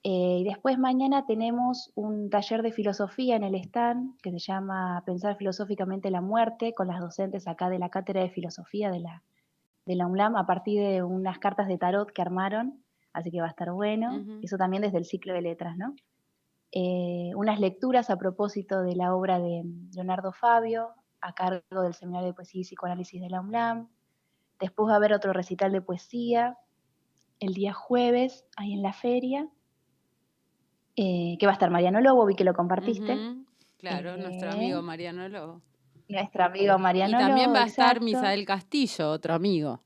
Eh, 0.04 0.40
y 0.40 0.44
después 0.44 0.78
mañana 0.78 1.26
tenemos 1.26 1.92
un 1.96 2.30
taller 2.30 2.62
de 2.62 2.72
filosofía 2.72 3.36
en 3.36 3.44
el 3.44 3.56
stand 3.56 4.18
que 4.22 4.32
se 4.32 4.40
llama 4.40 5.02
Pensar 5.06 5.36
filosóficamente 5.38 6.10
la 6.12 6.22
muerte, 6.22 6.74
con 6.74 6.88
las 6.88 7.00
docentes 7.00 7.48
acá 7.48 7.70
de 7.70 7.80
la 7.80 7.90
Cátedra 7.90 8.22
de 8.22 8.30
Filosofía 8.30 8.92
de 8.92 9.00
la, 9.00 9.24
de 9.86 9.96
la 9.96 10.08
UNLAM, 10.08 10.36
a 10.38 10.46
partir 10.46 10.82
de 10.82 11.04
unas 11.04 11.40
cartas 11.40 11.68
de 11.68 11.78
tarot 11.78 12.12
que 12.12 12.22
armaron, 12.22 12.82
así 13.14 13.32
que 13.32 13.42
va 13.42 13.48
a 13.48 13.52
estar 13.52 13.72
bueno. 13.72 14.24
Eso 14.42 14.58
también 14.58 14.84
desde 14.84 14.98
el 14.98 15.06
ciclo 15.06 15.34
de 15.34 15.42
letras, 15.42 15.78
¿no? 15.78 15.96
eh, 16.72 17.32
unas 17.36 17.60
lecturas 17.60 18.10
a 18.10 18.18
propósito 18.18 18.82
de 18.82 18.96
la 18.96 19.16
obra 19.16 19.40
de 19.40 19.64
Leonardo 19.94 20.32
Fabio, 20.32 20.90
a 21.22 21.34
cargo 21.34 21.82
del 21.82 21.94
Seminario 21.94 22.28
de 22.28 22.34
Poesía 22.34 22.62
y 22.62 22.64
Psicoanálisis 22.64 23.22
de 23.22 23.30
la 23.30 23.42
UNLAM. 23.42 23.90
después 24.60 24.90
va 24.90 24.94
a 24.94 24.98
haber 24.98 25.14
otro 25.14 25.34
recital 25.34 25.72
de 25.72 25.82
poesía 25.82 26.58
el 27.40 27.54
día 27.54 27.74
jueves, 27.74 28.46
ahí 28.58 28.74
en 28.74 28.82
la 28.82 28.92
feria, 28.92 29.48
eh, 30.98 31.38
que 31.40 31.46
va 31.46 31.54
a 31.54 31.54
estar 31.54 31.70
Mariano 31.70 32.02
Lobo, 32.02 32.26
vi 32.26 32.36
que 32.36 32.44
lo 32.44 32.54
compartiste. 32.54 33.18
Claro, 33.78 34.18
nuestro 34.18 34.52
amigo 34.52 34.82
Mariano 34.82 35.30
Lobo. 35.30 35.62
Nuestro 36.10 36.44
amigo 36.44 36.78
Mariano 36.78 37.14
Lobo. 37.14 37.24
Y 37.24 37.28
también 37.28 37.54
va 37.54 37.64
a 37.64 37.68
estar 37.68 38.02
Misael 38.02 38.46
Castillo, 38.46 39.10
otro 39.10 39.34
amigo. 39.34 39.82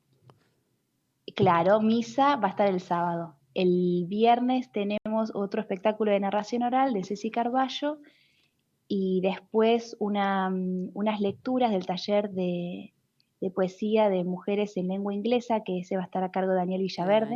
Claro, 1.36 1.82
Misa 1.82 2.36
va 2.36 2.48
a 2.48 2.52
estar 2.52 2.68
el 2.68 2.80
sábado. 2.80 3.36
El 3.54 4.06
viernes 4.08 4.72
tenemos 4.72 5.32
otro 5.34 5.62
espectáculo 5.62 6.12
de 6.12 6.20
narración 6.20 6.64
oral 6.64 6.94
de 6.94 7.04
Ceci 7.04 7.30
Carballo 7.32 8.00
y 8.88 9.22
después 9.22 9.96
mm, 10.00 10.90
unas 10.94 11.22
lecturas 11.22 11.72
del 11.72 11.86
taller 11.86 12.32
de, 12.32 12.94
poesía 13.54 14.10
de 14.10 14.24
mujeres 14.24 14.78
en 14.78 14.88
lengua 14.88 15.14
inglesa, 15.14 15.64
que 15.64 15.80
ese 15.80 15.96
va 15.96 16.04
a 16.04 16.06
estar 16.06 16.24
a 16.24 16.32
cargo 16.32 16.52
de 16.52 16.58
Daniel 16.58 16.82
Villaverde. 16.82 17.36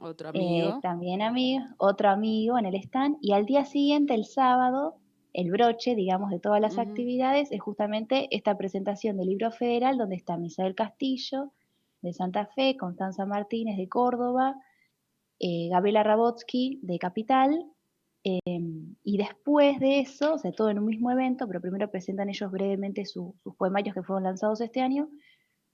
Otro 0.00 0.28
eh, 0.28 0.30
amigo. 0.30 0.80
también 0.80 1.22
amigo, 1.22 1.64
otro 1.76 2.10
amigo 2.10 2.58
en 2.58 2.66
el 2.66 2.74
stand. 2.76 3.18
Y 3.20 3.32
al 3.32 3.44
día 3.44 3.64
siguiente, 3.64 4.14
el 4.14 4.24
sábado, 4.24 4.96
el 5.32 5.50
broche, 5.50 5.94
digamos, 5.94 6.30
de 6.30 6.40
todas 6.40 6.60
las 6.60 6.78
actividades 6.78 7.52
es 7.52 7.60
justamente 7.60 8.28
esta 8.30 8.56
presentación 8.56 9.16
del 9.16 9.28
libro 9.28 9.50
federal 9.50 9.98
donde 9.98 10.16
está 10.16 10.36
Misael 10.36 10.74
Castillo 10.74 11.52
de 12.02 12.12
Santa 12.12 12.46
Fe, 12.46 12.76
Constanza 12.76 13.26
Martínez 13.26 13.76
de 13.76 13.88
Córdoba, 13.88 14.56
eh, 15.38 15.68
Gabriela 15.70 16.02
Rabotsky 16.02 16.80
de 16.82 16.98
Capital 16.98 17.66
Em, 18.24 18.96
y 19.04 19.16
después 19.16 19.78
de 19.80 20.00
eso, 20.00 20.34
o 20.34 20.38
sea, 20.38 20.52
todo 20.52 20.70
en 20.70 20.78
un 20.78 20.86
mismo 20.86 21.10
evento, 21.10 21.46
pero 21.46 21.60
primero 21.60 21.90
presentan 21.90 22.28
ellos 22.28 22.50
brevemente 22.50 23.04
sus 23.06 23.34
poemarios 23.56 23.94
que 23.94 24.02
fueron 24.02 24.24
lanzados 24.24 24.60
este 24.60 24.80
año. 24.80 25.08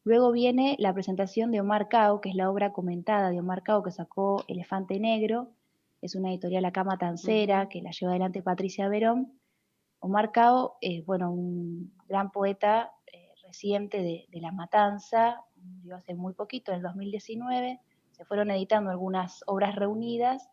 Luego 0.05 0.31
viene 0.33 0.77
la 0.79 0.93
presentación 0.93 1.51
de 1.51 1.61
Omar 1.61 1.89
Cao, 1.89 2.21
que 2.21 2.29
es 2.29 2.35
la 2.37 2.51
obra 2.51 2.73
comentada 2.73 3.31
de 3.31 3.41
Omar 3.41 3.63
Cao 3.63 3.83
que 3.83 3.91
sacó 3.91 4.45
Elefante 4.49 5.01
Negro. 5.01 5.53
Es 6.03 6.15
una 6.15 6.31
editorial 6.31 6.63
la 6.63 6.73
cama 6.73 6.99
tancera 6.99 7.69
que 7.69 7.81
la 7.83 7.91
lleva 7.91 8.13
adelante 8.13 8.43
Patricia 8.43 8.89
Verón. 8.89 9.33
Omar 10.01 10.31
Cao 10.33 10.77
es, 10.83 11.05
bueno, 11.07 11.33
un 11.33 11.95
gran 12.07 12.31
poeta 12.31 12.93
eh, 13.07 13.31
reciente 13.47 13.99
de, 14.03 14.27
de, 14.29 14.41
La 14.41 14.53
Matanza, 14.53 15.41
murió 15.65 15.97
hace 15.97 16.15
muy 16.15 16.35
poquito, 16.35 16.73
en 16.73 16.79
el 16.79 16.83
2019. 16.83 17.81
Se 18.13 18.25
fueron 18.25 18.51
editando 18.51 18.91
algunas 18.91 19.43
obras 19.47 19.75
reunidas 19.75 20.49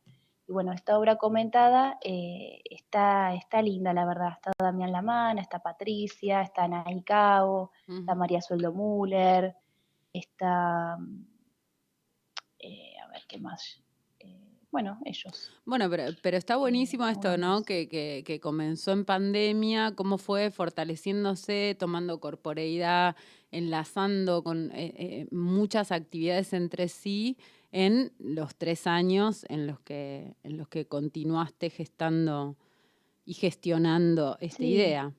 y 0.48 0.54
bueno, 0.54 0.74
esta 0.74 0.98
obra 0.98 1.18
comentada 1.18 1.98
eh, 2.02 2.62
está, 2.70 3.34
está 3.36 3.62
linda, 3.62 3.94
la 3.94 4.06
verdad. 4.06 4.34
Está 4.34 4.52
Damián 4.60 4.92
Lamana, 4.92 5.42
está 5.42 5.60
Patricia, 5.60 6.42
está 6.42 6.64
Anaí 6.64 7.04
Cabo, 7.04 7.72
está 7.88 8.16
María 8.16 8.42
Sueldo 8.42 8.74
Müller, 8.74 9.56
está. 10.12 10.98
Eh, 12.60 12.94
a 13.02 13.08
ver, 13.08 13.22
¿qué 13.28 13.38
más? 13.40 13.82
Eh, 14.72 14.74
bueno, 14.74 15.00
ellos. 15.06 15.52
Bueno, 15.66 15.90
pero, 15.90 16.06
pero 16.22 16.38
está 16.38 16.56
buenísimo 16.58 17.08
esto, 17.08 17.38
¿no? 17.38 17.64
Que, 17.64 17.88
que, 17.90 18.40
comenzó 18.40 18.92
en 18.92 19.06
pandemia, 19.06 19.94
cómo 19.96 20.18
fue 20.18 20.50
fortaleciéndose, 20.50 21.76
tomando 21.78 22.20
corporeidad, 22.20 23.16
enlazando 23.52 24.44
con 24.44 24.72
muchas 25.32 25.92
actividades 25.92 26.54
entre 26.54 26.88
sí 26.88 27.38
en 27.72 28.12
los 28.20 28.56
tres 28.56 28.88
años 28.88 29.46
en 29.50 29.68
los 29.68 29.80
que, 29.80 30.36
en 30.44 30.58
los 30.58 30.68
que 30.68 30.86
continuaste 30.86 31.70
gestando 31.70 32.58
y 33.26 33.34
gestionando 33.34 34.38
esta 34.42 34.64
idea. 34.64 35.14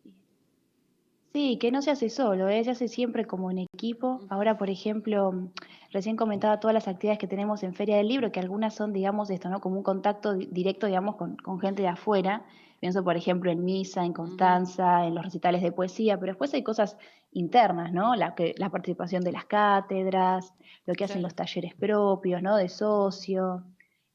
Sí, 1.32 1.56
que 1.58 1.70
no 1.70 1.80
se 1.80 1.90
hace 1.90 2.10
solo, 2.10 2.48
¿eh? 2.48 2.62
se 2.62 2.72
hace 2.72 2.88
siempre 2.88 3.26
como 3.26 3.50
en 3.50 3.58
equipo. 3.58 4.20
Ahora, 4.28 4.58
por 4.58 4.68
ejemplo, 4.68 5.50
recién 5.90 6.14
comentaba 6.14 6.60
todas 6.60 6.74
las 6.74 6.88
actividades 6.88 7.18
que 7.18 7.26
tenemos 7.26 7.62
en 7.62 7.72
Feria 7.72 7.96
del 7.96 8.08
Libro, 8.08 8.30
que 8.30 8.40
algunas 8.40 8.74
son, 8.74 8.92
digamos, 8.92 9.30
esto, 9.30 9.48
¿no? 9.48 9.60
Como 9.60 9.76
un 9.76 9.82
contacto 9.82 10.34
directo, 10.34 10.86
digamos, 10.86 11.16
con, 11.16 11.36
con 11.36 11.58
gente 11.58 11.80
de 11.80 11.88
afuera. 11.88 12.44
Pienso, 12.80 13.02
por 13.02 13.16
ejemplo, 13.16 13.50
en 13.50 13.64
Misa, 13.64 14.04
en 14.04 14.12
Constanza, 14.12 15.06
en 15.06 15.14
los 15.14 15.24
recitales 15.24 15.62
de 15.62 15.72
poesía, 15.72 16.18
pero 16.20 16.32
después 16.32 16.52
hay 16.52 16.62
cosas 16.62 16.98
internas, 17.30 17.94
¿no? 17.94 18.14
La, 18.14 18.34
que, 18.34 18.54
la 18.58 18.68
participación 18.68 19.22
de 19.22 19.32
las 19.32 19.46
cátedras, 19.46 20.52
lo 20.84 20.92
que 20.92 21.04
hacen 21.04 21.22
los 21.22 21.34
talleres 21.34 21.74
propios, 21.74 22.42
¿no? 22.42 22.56
De 22.56 22.68
socio. 22.68 23.64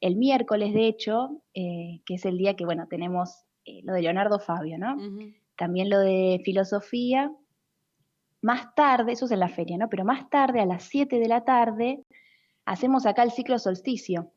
El 0.02 0.18
miércoles, 0.18 0.72
de 0.72 0.88
hecho, 0.88 1.42
eh, 1.56 2.02
que 2.06 2.16
es 2.16 2.26
el 2.26 2.38
día 2.38 2.56
que, 2.56 2.66
bueno, 2.66 2.86
tenemos 2.88 3.46
eh, 3.66 3.82
lo 3.84 3.94
de 3.94 4.04
Leonardo 4.04 4.38
Fabio, 4.38 4.78
¿no? 4.78 4.98
También 5.58 5.90
lo 5.90 6.00
de 6.00 6.42
filosofía. 6.46 7.32
Más 8.42 8.74
tarde, 8.76 9.14
eso 9.14 9.26
es 9.26 9.32
en 9.32 9.40
la 9.40 9.50
feria, 9.50 9.78
¿no? 9.78 9.90
Pero 9.90 10.06
más 10.06 10.30
tarde, 10.30 10.62
a 10.62 10.66
las 10.66 10.84
7 10.84 11.20
de 11.20 11.28
la 11.28 11.44
tarde, 11.44 12.04
hacemos 12.66 13.06
acá 13.06 13.24
el 13.24 13.32
ciclo 13.32 13.58
solsticio, 13.58 14.32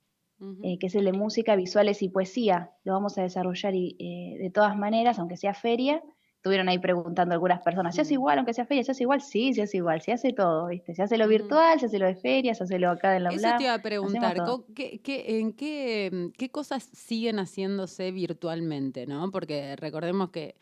eh, 0.62 0.78
que 0.78 0.86
es 0.86 0.94
el 0.94 1.04
de 1.04 1.12
música, 1.12 1.54
visuales 1.54 2.02
y 2.02 2.08
poesía. 2.08 2.70
Lo 2.84 2.94
vamos 2.94 3.18
a 3.18 3.22
desarrollar 3.22 3.74
y, 3.74 3.96
eh, 3.98 4.42
de 4.42 4.50
todas 4.50 4.76
maneras, 4.76 5.18
aunque 5.18 5.36
sea 5.36 5.52
feria. 5.52 6.02
Estuvieron 6.36 6.70
ahí 6.70 6.78
preguntando 6.78 7.34
algunas 7.34 7.60
personas, 7.60 7.94
¿se 7.94 8.00
hace 8.00 8.14
igual 8.14 8.38
aunque 8.38 8.54
sea 8.54 8.64
feria? 8.64 8.82
¿Se 8.82 8.92
hace 8.92 9.02
igual? 9.02 9.20
Sí, 9.20 9.52
se 9.52 9.60
hace 9.60 9.76
igual, 9.76 10.00
se 10.00 10.12
hace 10.12 10.32
todo, 10.32 10.68
¿viste? 10.68 10.94
Se 10.94 11.02
hace 11.02 11.18
lo 11.18 11.28
virtual, 11.28 11.78
se 11.78 11.84
hace 11.84 11.98
lo 11.98 12.06
de 12.06 12.16
feria, 12.16 12.54
se 12.54 12.64
hace 12.64 12.78
lo 12.78 12.88
acá 12.88 13.14
en 13.14 13.24
la 13.24 13.30
Eso 13.30 13.48
te 13.58 13.64
iba 13.64 13.74
a 13.74 13.82
preguntar, 13.82 14.38
en 14.38 15.52
qué, 15.52 16.32
qué, 16.38 16.50
cosas 16.50 16.88
siguen 16.94 17.38
haciéndose 17.38 18.10
virtualmente, 18.10 19.06
no? 19.06 19.30
Porque 19.30 19.76
recordemos 19.76 20.30
que, 20.30 20.56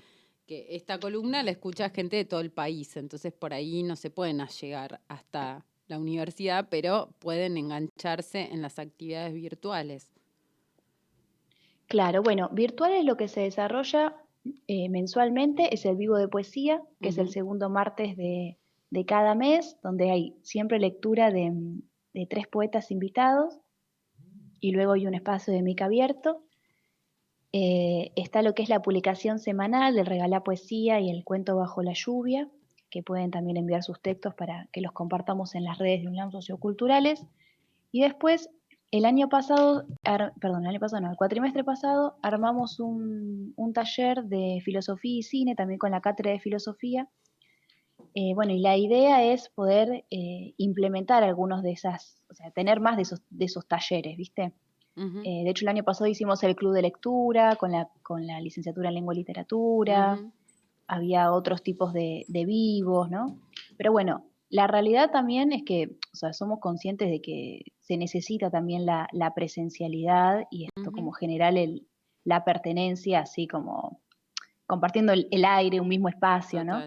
que 0.48 0.66
esta 0.70 0.98
columna 0.98 1.42
la 1.42 1.52
escucha 1.52 1.90
gente 1.90 2.16
de 2.16 2.24
todo 2.24 2.40
el 2.40 2.50
país, 2.50 2.96
entonces 2.96 3.32
por 3.32 3.52
ahí 3.52 3.82
no 3.82 3.94
se 3.94 4.10
pueden 4.10 4.44
llegar 4.46 5.00
hasta 5.06 5.64
la 5.86 5.98
universidad, 5.98 6.68
pero 6.70 7.10
pueden 7.18 7.58
engancharse 7.58 8.48
en 8.50 8.62
las 8.62 8.78
actividades 8.78 9.34
virtuales. 9.34 10.10
Claro, 11.86 12.22
bueno, 12.22 12.48
virtual 12.52 12.92
es 12.92 13.04
lo 13.04 13.16
que 13.16 13.28
se 13.28 13.40
desarrolla 13.40 14.16
eh, 14.66 14.88
mensualmente, 14.88 15.74
es 15.74 15.84
el 15.84 15.96
vivo 15.96 16.16
de 16.16 16.28
poesía, 16.28 16.82
que 17.00 17.08
es 17.08 17.18
el 17.18 17.28
segundo 17.28 17.68
martes 17.68 18.16
de, 18.16 18.56
cada 19.06 19.34
mes, 19.34 19.76
donde 19.82 20.10
hay 20.10 20.36
siempre 20.42 20.78
lectura 20.78 21.30
de, 21.30 21.52
tres 22.28 22.48
poetas 22.48 22.90
invitados 22.90 23.60
y 24.60 24.72
luego 24.72 24.92
hay 24.92 25.06
un 25.06 25.14
espacio 25.14 25.52
de 25.52 25.62
mica 25.62 25.84
abierto. 25.84 26.42
Eh, 27.52 28.12
está 28.14 28.42
lo 28.42 28.54
que 28.54 28.62
es 28.62 28.68
la 28.68 28.82
publicación 28.82 29.38
semanal 29.38 29.94
del 29.94 30.06
Regalá 30.06 30.42
Poesía 30.42 31.00
y 31.00 31.10
el 31.10 31.24
Cuento 31.24 31.56
Bajo 31.56 31.82
la 31.82 31.94
Lluvia, 31.94 32.48
que 32.90 33.02
pueden 33.02 33.30
también 33.30 33.56
enviar 33.56 33.82
sus 33.82 34.00
textos 34.00 34.34
para 34.34 34.68
que 34.72 34.80
los 34.80 34.92
compartamos 34.92 35.54
en 35.54 35.64
las 35.64 35.78
redes 35.78 36.02
de 36.02 36.08
UNLAM 36.08 36.30
Socioculturales. 36.30 37.24
Y 37.90 38.02
después, 38.02 38.50
el 38.90 39.04
año 39.04 39.28
pasado, 39.28 39.86
perdón, 40.40 40.64
el 40.64 40.70
año 40.70 40.80
pasado 40.80 41.02
no, 41.02 41.10
el 41.10 41.16
cuatrimestre 41.16 41.64
pasado, 41.64 42.16
armamos 42.22 42.80
un, 42.80 43.54
taller 43.74 44.24
de 44.24 44.60
filosofía 44.64 45.18
y 45.18 45.22
cine, 45.22 45.54
también 45.54 45.78
con 45.78 45.90
la 45.90 46.00
cátedra 46.00 46.32
de 46.32 46.40
filosofía. 46.40 47.08
Eh, 48.14 48.32
bueno, 48.34 48.52
y 48.52 48.60
la 48.60 48.76
idea 48.76 49.24
es 49.24 49.48
poder 49.50 50.04
eh, 50.10 50.54
implementar 50.56 51.22
algunos 51.24 51.62
de 51.62 51.72
esas, 51.72 52.22
o 52.30 52.34
sea, 52.34 52.50
tener 52.50 52.80
más 52.80 52.96
de 52.96 53.02
esos, 53.02 53.22
de 53.30 53.44
esos 53.44 53.66
talleres, 53.66 54.16
¿viste? 54.16 54.52
Eh, 55.24 55.44
de 55.44 55.50
hecho, 55.50 55.64
el 55.64 55.68
año 55.68 55.84
pasado 55.84 56.08
hicimos 56.08 56.42
el 56.42 56.56
club 56.56 56.74
de 56.74 56.82
lectura 56.82 57.56
con 57.56 57.72
la, 57.72 57.88
con 58.02 58.26
la 58.26 58.40
licenciatura 58.40 58.88
en 58.88 58.96
lengua 58.96 59.14
y 59.14 59.18
literatura 59.18 60.18
había 60.88 61.30
otros 61.32 61.62
tipos 61.62 61.92
de, 61.92 62.24
vivos, 62.28 63.10
¿no? 63.10 63.38
Pero 63.76 63.92
bueno, 63.92 64.24
la 64.48 64.66
realidad 64.66 65.10
también 65.10 65.52
es 65.52 65.62
que, 65.62 65.98
o 66.12 66.16
sea, 66.16 66.32
somos 66.32 66.58
conscientes 66.60 67.10
de 67.10 67.20
que 67.20 67.60
se 67.80 67.98
necesita 67.98 68.50
también 68.50 68.86
la, 68.86 69.32
presencialidad 69.36 70.46
y 70.50 70.64
esto 70.74 70.90
como 70.90 71.12
general 71.12 71.58
el, 71.58 71.86
la 72.24 72.44
pertenencia, 72.44 73.20
así 73.20 73.46
como 73.46 74.00
compartiendo 74.66 75.12
el, 75.12 75.44
aire, 75.44 75.80
un 75.80 75.88
mismo 75.88 76.08
espacio, 76.08 76.64
¿no? 76.64 76.82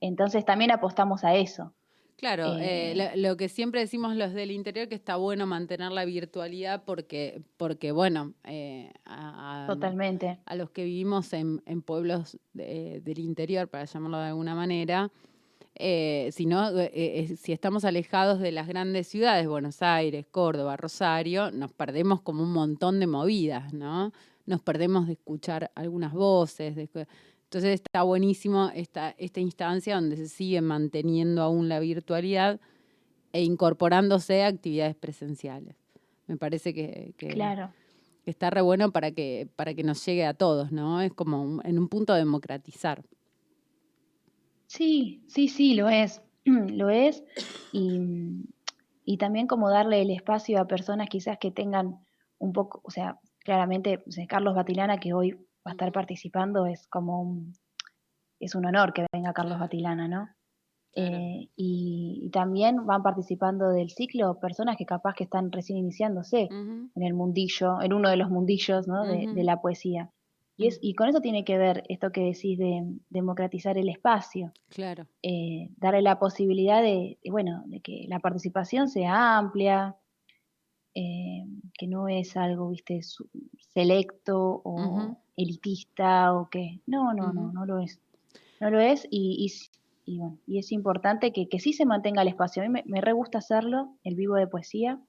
Entonces 0.00 0.44
también 0.44 0.70
apostamos 0.70 1.22
a 1.22 1.34
eso. 1.34 1.74
Claro, 2.16 2.56
eh, 2.58 2.92
eh, 2.92 3.12
lo, 3.16 3.36
que 3.36 3.48
siempre 3.48 3.80
decimos 3.80 4.14
los 4.14 4.32
del 4.32 4.52
interior 4.52 4.88
que 4.88 4.94
está 4.94 5.16
bueno 5.16 5.44
mantener 5.46 5.90
la 5.90 6.04
virtualidad 6.04 6.84
porque, 6.84 7.42
porque 7.56 7.90
bueno, 7.90 8.34
eh, 8.44 8.92
a, 9.04 9.64
totalmente. 9.66 10.38
A 10.46 10.54
los 10.54 10.70
que 10.70 10.84
vivimos 10.84 11.32
en, 11.32 11.60
pueblos 11.84 12.38
del 12.52 13.18
interior, 13.18 13.66
para 13.68 13.86
llamarlo 13.86 14.18
de 14.18 14.26
alguna 14.28 14.54
manera, 14.54 15.10
si, 15.76 16.48
si 17.36 17.52
estamos 17.52 17.84
alejados 17.84 18.38
de 18.38 18.52
las 18.52 18.68
grandes 18.68 19.08
ciudades, 19.08 19.48
Buenos 19.48 19.82
Aires, 19.82 20.24
Córdoba, 20.30 20.76
Rosario, 20.76 21.50
nos 21.50 21.72
perdemos 21.72 22.20
como 22.20 22.44
un 22.44 22.52
montón 22.52 23.00
de 23.00 23.08
movidas, 23.08 23.72
¿no? 23.72 24.12
Nos 24.46 24.60
perdemos 24.60 25.08
de 25.08 25.14
escuchar 25.14 25.72
algunas 25.74 26.12
voces, 26.12 26.76
de 26.76 26.88
entonces 27.52 27.82
está 27.84 28.02
buenísimo 28.02 28.70
esta, 28.74 29.10
esta 29.18 29.40
instancia 29.40 29.96
donde 29.96 30.16
se 30.16 30.26
sigue 30.26 30.62
manteniendo 30.62 31.42
aún 31.42 31.68
la 31.68 31.80
virtualidad 31.80 32.58
e 33.34 33.42
incorporándose 33.42 34.42
a 34.42 34.46
actividades 34.46 34.96
presenciales. 34.96 35.76
Me 36.28 36.38
parece 36.38 36.72
que, 36.72 37.12
está 38.24 38.48
re 38.48 38.62
bueno 38.62 38.90
para 38.90 39.10
que, 39.10 39.50
para 39.54 39.74
que 39.74 39.84
nos 39.84 40.02
llegue 40.06 40.24
a 40.24 40.32
todos, 40.32 40.72
¿no? 40.72 41.02
Es 41.02 41.12
como 41.12 41.60
en 41.62 41.78
un 41.78 41.88
punto 41.88 42.14
democratizar. 42.14 43.02
Sí, 44.66 45.22
sí, 45.26 45.48
sí, 45.48 45.74
lo 45.74 45.90
es. 45.90 46.22
lo 46.46 46.88
es, 46.88 47.22
y, 47.70 48.00
y 49.04 49.18
también 49.18 49.46
como 49.46 49.68
darle 49.68 50.00
el 50.00 50.10
espacio 50.10 50.58
a 50.58 50.66
personas 50.66 51.10
quizás 51.10 51.36
que 51.36 51.50
tengan 51.50 51.98
un 52.38 52.54
poco, 52.54 52.80
o 52.82 52.90
sea, 52.90 53.20
claramente 53.40 54.02
Carlos 54.26 54.54
Batilana, 54.54 54.96
que 54.96 55.12
hoy 55.12 55.36
va 55.66 55.70
a 55.70 55.72
estar 55.72 55.92
participando, 55.92 56.66
es 56.66 56.86
como 56.88 57.20
un, 57.20 57.54
es 58.40 58.54
un 58.54 58.66
honor 58.66 58.92
que 58.92 59.06
venga 59.12 59.32
Carlos 59.32 59.58
Batilana, 59.58 60.08
¿no? 60.08 60.28
Eh, 60.94 61.48
y, 61.56 62.28
también 62.32 62.84
van 62.86 63.02
participando 63.02 63.70
del 63.70 63.90
ciclo 63.90 64.38
personas 64.40 64.76
que 64.76 64.84
capaz 64.84 65.14
que 65.14 65.24
están 65.24 65.50
recién 65.50 65.78
iniciándose 65.78 66.48
en 66.50 67.02
el 67.02 67.14
mundillo, 67.14 67.80
en 67.82 67.92
uno 67.92 68.10
de 68.10 68.16
los 68.16 68.30
mundillos 68.30 68.86
¿no? 68.88 69.04
de, 69.04 69.44
la 69.44 69.60
poesía. 69.60 70.10
Y, 70.56 70.66
es, 70.66 70.78
y 70.82 70.94
con 70.94 71.08
eso 71.08 71.20
tiene 71.20 71.44
que 71.44 71.56
ver 71.58 71.82
esto 71.88 72.12
que 72.12 72.22
decís 72.22 72.58
de 72.58 72.82
democratizar 73.08 73.78
el 73.78 73.88
espacio. 73.88 74.52
Claro. 74.68 75.06
Eh, 75.22 75.70
darle 75.78 76.02
la 76.02 76.18
posibilidad 76.18 76.82
de, 76.82 77.18
bueno, 77.30 77.62
de 77.66 77.80
que 77.80 78.04
la 78.08 78.20
participación 78.20 78.88
sea 78.88 79.38
amplia, 79.38 79.96
eh, 80.94 81.44
que 81.74 81.86
no 81.86 82.08
es 82.08 82.36
algo, 82.36 82.68
viste, 82.68 83.00
selecto 83.72 84.60
o 84.64 85.16
elitista 85.36 86.34
o 86.34 86.48
que... 86.48 86.80
No, 86.86 87.14
no, 87.14 87.32
no, 87.32 87.52
no 87.52 87.66
lo 87.66 87.80
es. 87.80 88.00
No 88.60 88.70
lo 88.70 88.80
es 88.80 89.06
y, 89.10 89.52
y, 90.06 90.18
bueno, 90.18 90.38
y 90.46 90.58
es 90.58 90.72
importante 90.72 91.32
que, 91.32 91.48
que, 91.48 91.58
sí 91.58 91.72
se 91.72 91.86
mantenga 91.86 92.22
el 92.22 92.28
espacio. 92.28 92.62
A 92.62 92.66
mí 92.66 92.72
me, 92.72 92.82
me 92.86 93.00
re 93.00 93.12
gusta 93.12 93.38
hacerlo, 93.38 93.96
el 94.04 94.14
vivo 94.14 94.36
de 94.36 94.46
poesía, 94.46 95.00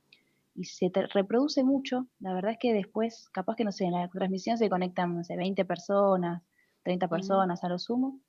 y 0.55 0.65
se 0.65 0.91
reproduce 1.13 1.63
mucho. 1.63 2.07
La 2.19 2.33
verdad 2.33 2.51
es 2.51 2.57
que 2.59 2.73
después, 2.73 3.29
capaz 3.31 3.55
que 3.55 3.63
no 3.63 3.71
sé, 3.71 3.85
en 3.85 3.93
la 3.93 4.07
transmisión 4.07 4.57
se 4.57 4.69
conectan, 4.69 5.15
no 5.15 5.23
sé, 5.23 5.35
20 5.35 5.65
personas, 5.65 6.43
30 6.83 7.07
personas 7.07 7.63
a 7.63 7.69
lo 7.69 7.79
sumo. 7.79 8.19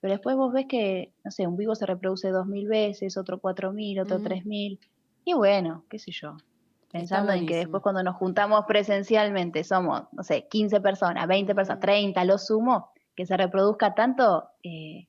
Pero 0.00 0.12
después 0.12 0.34
vos 0.36 0.52
ves 0.52 0.66
que, 0.66 1.12
no 1.24 1.30
sé, 1.30 1.46
un 1.46 1.56
vivo 1.56 1.74
se 1.74 1.86
reproduce 1.86 2.32
2.000 2.32 2.68
veces, 2.68 3.16
otro 3.16 3.40
4.000, 3.40 4.02
otro 4.02 4.18
3.000. 4.18 4.78
Y 5.24 5.34
bueno, 5.34 5.84
qué 5.90 5.98
sé 5.98 6.10
yo. 6.10 6.36
Pensando 6.90 7.32
en 7.32 7.46
que 7.46 7.56
después 7.56 7.82
cuando 7.82 8.02
nos 8.02 8.16
juntamos 8.16 8.64
presencialmente 8.66 9.62
somos, 9.62 10.02
no 10.12 10.24
sé, 10.24 10.48
15 10.48 10.80
personas, 10.80 11.28
20 11.28 11.54
personas, 11.54 11.80
30, 11.80 12.24
lo 12.24 12.36
sumo, 12.36 12.90
que 13.14 13.26
se 13.26 13.36
reproduzca 13.36 13.94
tanto, 13.94 14.48
eh, 14.64 15.06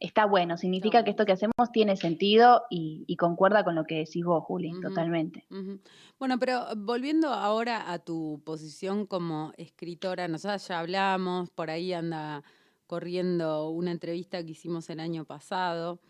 está 0.00 0.26
bueno. 0.26 0.56
Significa 0.56 1.04
que 1.04 1.10
esto 1.10 1.24
que 1.24 1.32
hacemos 1.32 1.70
tiene 1.72 1.96
sentido 1.96 2.62
y, 2.68 3.14
concuerda 3.16 3.62
con 3.62 3.76
lo 3.76 3.84
que 3.84 3.98
decís 3.98 4.24
vos, 4.24 4.42
Juli, 4.44 4.72
totalmente. 4.80 5.46
Bueno, 6.18 6.38
pero 6.40 6.64
volviendo 6.76 7.28
ahora 7.28 7.92
a 7.92 8.00
tu 8.00 8.42
posición 8.44 9.06
como 9.06 9.52
escritora, 9.56 10.26
nosotros 10.26 10.66
ya 10.66 10.80
hablamos, 10.80 11.50
por 11.50 11.70
ahí 11.70 11.92
anda 11.92 12.42
corriendo 12.86 13.70
una 13.70 13.92
entrevista 13.92 14.42
que 14.42 14.50
hicimos 14.50 14.90
el 14.90 14.98
año 14.98 15.24
pasado. 15.24 16.00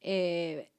Eh, 0.00 0.70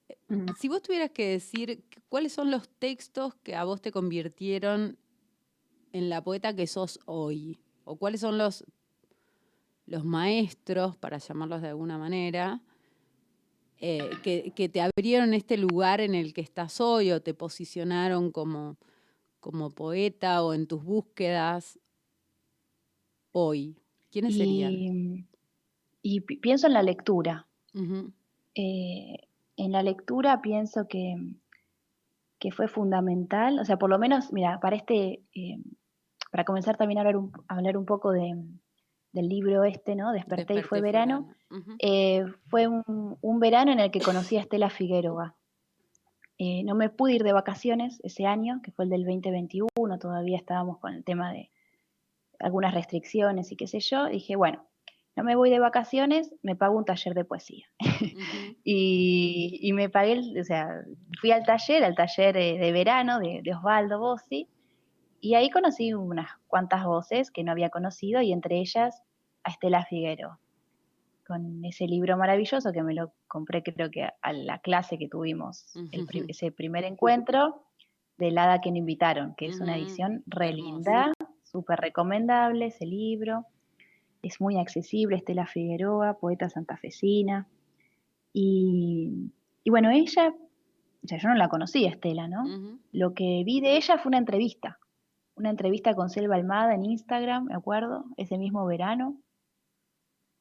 si 0.58 0.68
vos 0.68 0.82
tuvieras 0.82 1.12
que 1.12 1.30
decir 1.30 1.84
cuáles 2.08 2.34
son 2.34 2.52
los 2.52 2.70
textos 2.70 3.36
que 3.44 3.56
a 3.56 3.64
vos 3.64 3.82
te 3.82 3.92
convirtieron 3.92 4.98
en 5.92 6.10
la 6.10 6.24
poeta 6.24 6.56
que 6.56 6.68
sos 6.68 7.00
hoy, 7.06 7.60
o 7.84 7.96
cuáles 7.98 8.22
son 8.22 8.38
los 8.38 8.66
los 9.90 10.06
maestros, 10.06 10.96
para 10.96 11.18
llamarlos 11.18 11.62
de 11.62 11.70
alguna 11.70 11.98
manera, 11.98 12.62
eh, 13.80 14.10
que, 14.24 14.70
te 14.70 14.82
abrieron 14.82 15.34
este 15.34 15.58
lugar 15.58 16.02
en 16.02 16.14
el 16.14 16.34
que 16.34 16.42
estás 16.42 16.80
hoy 16.80 17.12
o 17.12 17.22
te 17.22 17.34
posicionaron 17.34 18.32
como, 18.32 18.78
como 19.40 19.72
poeta 19.72 20.44
o 20.44 20.54
en 20.54 20.68
tus 20.68 20.84
búsquedas 20.84 21.80
hoy? 23.32 23.78
¿Quiénes 24.12 24.38
serían? 24.38 25.28
Y 26.02 26.22
pienso 26.22 26.68
en 26.68 26.74
la 26.74 26.84
lectura. 26.84 27.48
Eh, 28.56 29.18
en 29.60 29.72
la 29.74 29.84
lectura 29.84 30.42
pienso 30.42 30.88
que, 30.88 31.16
que, 32.40 32.52
fue 32.52 32.68
fundamental, 32.68 33.60
o 33.60 33.66
sea, 33.66 33.78
por 33.78 33.90
lo 33.90 34.00
menos, 34.00 34.32
mira, 34.32 34.60
para 34.60 34.76
este, 34.76 35.22
eh, 35.36 35.58
para 36.32 36.46
comenzar 36.46 36.78
también 36.78 36.98
a 36.98 37.02
hablar 37.02 37.22
a 37.48 37.56
hablar 37.56 37.78
un 37.78 37.86
poco 37.86 38.12
de, 38.12 38.36
del 39.12 39.28
libro 39.28 39.64
este, 39.66 39.96
¿no? 39.96 40.12
Desperté, 40.14 40.56
y 40.56 40.64
fue 40.64 40.82
verano. 40.82 41.30
Eh, 41.80 42.26
fue 42.48 42.68
un, 42.68 43.40
verano 43.40 43.72
en 43.72 43.80
el 43.80 43.92
que 43.92 44.00
conocí 44.00 44.38
a 44.38 44.42
Estela 44.42 44.70
Figueroa. 44.70 45.36
Eh, 46.38 46.64
no 46.64 46.74
me 46.74 46.90
pude 46.90 47.16
ir 47.16 47.24
de 47.24 47.34
vacaciones 47.34 48.00
ese 48.04 48.26
año, 48.26 48.62
que 48.64 48.72
fue 48.72 48.86
el 48.86 48.92
del 48.92 49.04
2021, 49.04 49.70
todavía 50.00 50.38
estábamos 50.38 50.78
con 50.78 50.94
el 50.94 51.04
tema 51.04 51.34
de 51.34 51.52
algunas 52.40 52.74
restricciones 52.74 53.52
y 53.52 53.58
qué 53.58 53.68
sé 53.68 53.82
yo. 53.82 54.06
Dije, 54.06 54.38
bueno, 54.38 54.66
no 55.20 55.26
me 55.26 55.36
voy 55.36 55.50
de 55.50 55.60
vacaciones, 55.60 56.34
me 56.44 56.56
pago 56.56 56.78
un 56.78 56.86
taller 56.86 57.14
de 57.14 57.26
poesía. 57.26 57.66
y, 58.64 59.70
me 59.74 59.90
pagué, 59.90 60.22
o 60.40 60.44
sea, 60.46 60.70
fui 61.20 61.32
al 61.32 61.44
taller, 61.44 61.84
al 61.84 61.94
taller 61.94 62.38
eh, 62.38 62.58
de 62.58 62.72
verano 62.72 63.20
de, 63.20 63.42
de 63.44 63.54
Osvaldo 63.54 64.00
Bossi, 64.00 64.48
y 65.20 65.36
ahí 65.36 65.50
conocí 65.50 65.94
unas 65.94 66.30
cuantas 66.48 66.86
voces 66.86 67.32
que 67.32 67.44
no 67.44 67.52
había 67.52 67.70
conocido 67.70 68.22
y 68.22 68.32
entre 68.32 68.60
ellas 68.60 69.04
a 69.44 69.50
Estela 69.52 69.84
Figuero, 69.84 70.40
con 71.28 71.66
ese 71.66 71.86
libro 71.86 72.16
maravilloso 72.16 72.72
que 72.72 72.82
me 72.82 72.94
lo 72.94 73.12
compré 73.28 73.62
creo 73.62 73.92
que 73.92 74.08
a 74.22 74.32
la 74.32 74.60
clase 74.60 74.98
que 74.98 75.10
tuvimos, 75.10 75.66
ese 76.30 76.54
primer 76.54 76.86
encuentro 76.86 77.66
de 78.18 78.30
Hada 78.30 78.62
que 78.62 78.72
me 78.72 78.78
invitaron, 78.78 79.36
que 79.36 79.48
es 79.48 79.60
una 79.60 79.76
edición 79.76 80.24
re 80.28 80.54
linda, 80.54 81.12
súper 81.44 81.80
recomendable 81.80 82.68
ese 82.68 82.86
libro, 82.86 83.46
es 84.22 84.42
muy 84.42 84.58
accesible, 84.58 85.18
Estela 85.18 85.46
Figueroa, 85.46 86.20
poeta 86.20 86.50
santafesina, 86.50 87.48
y, 88.34 89.32
y 89.64 89.70
bueno, 89.70 89.90
ella, 89.90 90.34
o 91.04 91.08
sea, 91.08 91.18
yo 91.18 91.30
no 91.30 91.36
la 91.36 91.50
conocía 91.50 91.90
Estela, 91.90 92.28
¿no? 92.28 92.44
Lo 92.92 93.14
que 93.14 93.44
vi 93.46 93.62
de 93.62 93.78
ella 93.78 93.98
fue 93.98 94.10
una 94.10 94.18
entrevista, 94.18 94.80
una 95.36 95.50
entrevista 95.50 95.96
con 95.96 96.10
Selva 96.10 96.36
Almada 96.36 96.76
en 96.76 96.86
Instagram, 96.86 97.46
me 97.46 97.56
acuerdo, 97.56 98.06
ese 98.18 98.38
mismo 98.38 98.66
verano, 98.66 99.18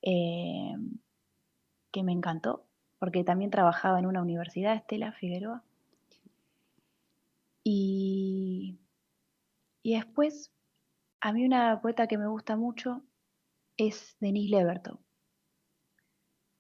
eh, 0.03 0.75
que 1.91 2.03
me 2.03 2.13
encantó, 2.13 2.65
porque 2.99 3.25
también 3.25 3.51
trabajaba 3.51 3.99
en 3.99 4.07
una 4.07 4.23
universidad, 4.23 4.75
Estela 4.75 5.13
Figueroa. 5.13 5.63
Y, 7.65 8.79
y 9.83 9.95
después, 9.95 10.53
a 11.21 11.33
mí 11.33 11.45
una 11.45 11.81
poeta 11.81 12.07
que 12.07 12.19
me 12.19 12.27
gusta 12.27 12.57
mucho 12.57 13.03
es 13.79 14.17
Denise 14.21 14.51
Levertov. 14.51 14.99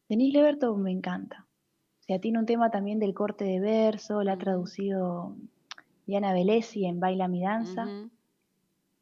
Denise 0.08 0.38
Levertov 0.38 0.78
me 0.78 0.90
encanta. 0.90 1.46
O 2.00 2.02
sea, 2.04 2.18
tiene 2.18 2.38
un 2.38 2.46
tema 2.46 2.70
también 2.70 2.98
del 2.98 3.12
corte 3.12 3.44
de 3.44 3.60
verso, 3.60 4.22
la 4.22 4.32
ha 4.32 4.38
traducido 4.38 5.36
Diana 6.06 6.32
Velesi 6.32 6.86
en 6.86 7.00
Baila 7.00 7.28
mi 7.28 7.42
danza 7.42 7.86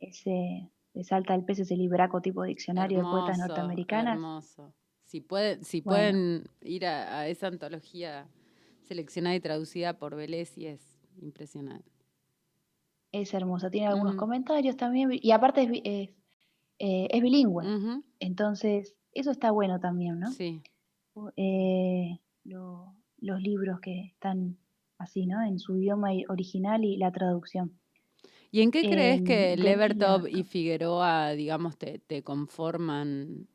ese 0.00 0.70
de 0.94 1.04
Salta 1.04 1.34
el 1.34 1.44
Pez, 1.44 1.58
ese 1.58 1.76
libraco 1.76 2.20
tipo 2.22 2.42
diccionario 2.44 2.98
de 2.98 3.04
poetas 3.04 3.38
norteamericanas. 3.38 4.14
Hermoso. 4.14 4.72
Si, 5.04 5.24
si 5.62 5.82
pueden 5.82 6.48
ir 6.62 6.86
a, 6.86 7.28
esa 7.28 7.48
antología 7.48 8.26
seleccionada 8.82 9.36
y 9.36 9.40
traducida 9.40 9.98
por 9.98 10.16
Vélez, 10.16 10.56
y 10.56 10.66
es 10.66 10.98
impresionante. 11.20 11.90
Es 13.12 13.34
hermoso, 13.34 13.70
tiene 13.70 13.88
algunos 13.88 14.16
comentarios 14.16 14.76
también, 14.76 15.10
y 15.12 15.30
aparte 15.30 15.62
es, 15.62 15.80
es, 15.84 16.10
eh, 16.78 17.20
bilingüe. 17.20 17.64
Entonces, 18.20 18.94
eso 19.12 19.30
está 19.30 19.50
bueno 19.50 19.80
también, 19.80 20.18
¿no? 20.18 20.30
Sí. 20.32 20.62
Eh, 21.36 22.18
los 22.44 23.40
libros 23.40 23.80
que 23.80 24.00
están 24.12 24.58
así, 24.98 25.26
¿no? 25.26 25.42
En 25.42 25.58
su 25.58 25.76
idioma 25.76 26.10
original 26.28 26.84
y 26.84 26.96
la 26.96 27.10
traducción. 27.12 27.78
¿Y 28.50 28.62
en 28.62 28.70
qué 28.70 28.88
crees 28.88 29.22
que 29.22 29.56
Levertov 29.56 30.28
y 30.28 30.44
Figueroa, 30.44 31.32
digamos, 31.32 31.76
te, 31.76 32.22
conforman 32.22 33.48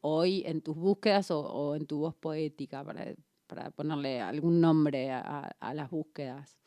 hoy 0.00 0.42
en 0.46 0.60
tus 0.60 0.76
búsquedas 0.76 1.30
o, 1.30 1.74
en 1.74 1.86
tu 1.86 2.00
voz 2.00 2.14
poética, 2.14 2.84
para, 2.84 3.70
ponerle 3.70 4.20
algún 4.20 4.60
nombre 4.60 5.10
a, 5.10 5.74
las 5.74 5.90
búsquedas? 5.90 6.59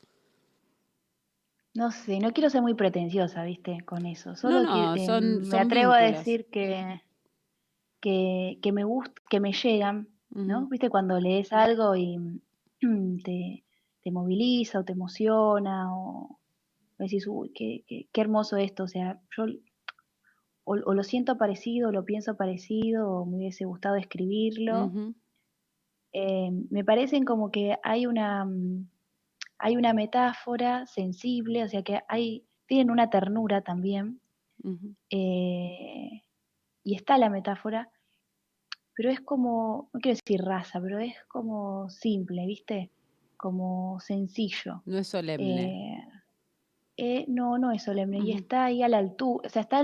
No 1.74 1.92
sé, 1.92 2.20
no 2.20 2.34
quiero 2.34 2.50
ser 2.50 2.62
muy 2.62 2.76
pretenciosa, 2.76 3.44
viste, 3.44 3.80
con 3.86 4.06
eso. 4.06 4.36
Solo 4.36 4.60
em, 4.60 5.42
me 5.48 5.58
atrevo 5.58 5.92
a 5.92 6.00
decir 6.00 6.48
que, 6.52 7.02
que, 8.00 8.72
me 8.72 8.84
gusta, 8.84 9.22
que 9.30 9.40
me 9.40 9.54
llegan, 9.54 10.08
¿no? 10.30 10.68
Viste, 10.68 10.90
cuando 10.90 11.20
lees 11.20 11.52
algo 11.52 11.96
y 11.96 12.18
te, 13.24 13.64
te 14.04 14.12
moviliza 14.12 14.80
o 14.80 14.84
te 14.84 14.94
emociona 14.94 15.96
o, 15.96 16.40
decís, 17.00 17.26
uy, 17.28 17.52
qué, 17.54 17.84
qué, 17.88 18.22
hermoso 18.22 18.58
esto, 18.58 18.84
o 18.84 18.88
sea, 18.88 19.20
yo 19.36 19.46
o, 20.66 20.76
lo 20.76 21.04
siento 21.04 21.38
parecido, 21.38 21.90
o 21.90 21.92
lo 21.92 22.06
pienso 22.06 22.38
parecido, 22.38 23.10
o 23.10 23.26
me 23.26 23.38
hubiese 23.38 23.66
gustado 23.66 23.96
escribirlo. 23.96 24.92
Eh, 26.14 26.52
me 26.70 26.84
parecen 26.84 27.26
como 27.26 27.52
que 27.52 27.78
hay 27.84 28.06
una, 28.06 28.46
mm, 28.46 28.88
hay 29.64 29.78
una 29.78 29.94
metáfora 29.94 30.86
sensible, 30.88 31.64
o 31.64 31.70
sea 31.70 31.84
que 31.84 32.02
hay, 32.10 32.44
tienen 32.66 32.92
una 32.92 33.10
ternura 33.10 33.62
también, 33.62 34.20
eh, 35.10 36.22
y 36.84 36.96
está 36.96 37.18
la 37.18 37.30
metáfora, 37.30 37.90
pero 38.94 39.10
es 39.10 39.22
como, 39.22 39.90
no 39.94 40.02
quiero 40.02 40.18
decir 40.18 40.44
raza, 40.44 40.82
pero 40.82 41.00
es 41.00 41.16
como 41.30 41.90
simple, 41.90 42.46
¿viste? 42.46 42.92
Como 43.38 44.02
sencillo. 44.02 44.82
No 44.86 44.98
es 44.98 45.08
solemne. 45.08 45.96
Eh, 45.96 46.08
eh, 46.98 47.26
no, 47.30 47.58
no 47.58 47.72
es 47.72 47.84
solemne, 47.84 48.20
y 48.20 48.34
está 48.34 48.66
ahí 48.66 48.84
a 48.84 48.90
la 48.90 48.98
altura, 48.98 49.48
o 49.48 49.50
sea, 49.50 49.62
está 49.62 49.80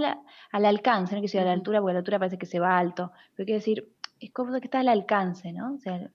al 0.51 0.65
alcance, 0.65 1.15
no 1.15 1.21
quiero 1.21 1.31
decir 1.31 1.39
a 1.39 1.45
la 1.45 1.53
altura, 1.53 1.79
porque 1.79 1.91
a 1.91 1.93
la 1.93 1.99
altura 1.99 2.19
parece 2.19 2.37
que 2.37 2.45
se 2.47 2.59
va 2.59 2.77
alto, 2.77 3.13
pero 3.33 3.45
quiero 3.45 3.59
decir, 3.59 3.89
es 4.19 4.31
como 4.33 4.51
que 4.59 4.65
está 4.65 4.81
al 4.81 4.89
alcance, 4.89 5.53
¿no? 5.53 5.75
O 5.75 5.79
sea, 5.79 6.11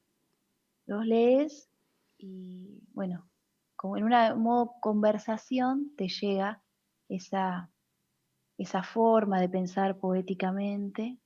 los 0.85 1.07
lees 1.07 1.71
y, 2.19 2.83
bueno, 2.93 3.25
como 3.85 3.99
en 3.99 4.05
un 4.05 4.43
modo 4.43 4.77
conversación 4.81 5.93
te 5.95 6.09
llega 6.09 6.63
esa, 7.11 7.69
esa 8.57 8.83
forma 8.83 9.39
de 9.43 9.51
pensar 9.51 9.99
poéticamente, 9.99 11.19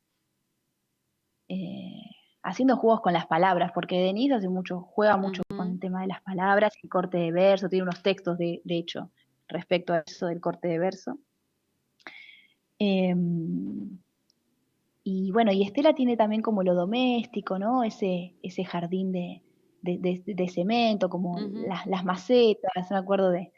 eh, 1.47 2.03
haciendo 2.43 2.77
juegos 2.77 3.01
con 3.01 3.13
las 3.13 3.29
palabras, 3.29 3.71
porque 3.73 4.01
Denise 4.01 4.35
hace 4.35 4.49
mucho, 4.49 4.81
juega 4.81 5.17
mucho 5.17 5.43
con 5.49 5.71
el 5.71 5.79
tema 5.79 6.01
de 6.01 6.09
las 6.09 6.21
palabras, 6.21 6.75
el 6.83 6.91
corte 6.91 7.19
de 7.19 7.31
verso, 7.31 7.69
tiene 7.69 7.85
unos 7.85 8.03
textos 8.03 8.37
de, 8.37 8.61
hecho 8.67 9.13
respecto 9.47 9.93
a 9.93 10.03
eso 10.05 10.27
del 10.27 10.41
corte 10.41 10.67
de 10.67 10.81
verso. 10.81 11.17
Em, 12.81 14.01
y 15.05 15.31
bueno, 15.31 15.53
y 15.53 15.63
Estela 15.63 15.95
tiene 15.95 16.17
también 16.17 16.43
como 16.43 16.65
lo 16.65 16.75
doméstico, 16.75 17.57
¿no? 17.57 17.85
Ese, 17.85 18.35
ese 18.43 18.65
jardín 18.65 19.13
de, 19.13 19.45
de, 19.83 20.49
cemento, 20.49 21.09
como 21.09 21.39
las, 21.87 22.05
macetas, 22.05 22.91
me 22.91 22.97
acuerdo 22.97 23.31
de 23.31 23.53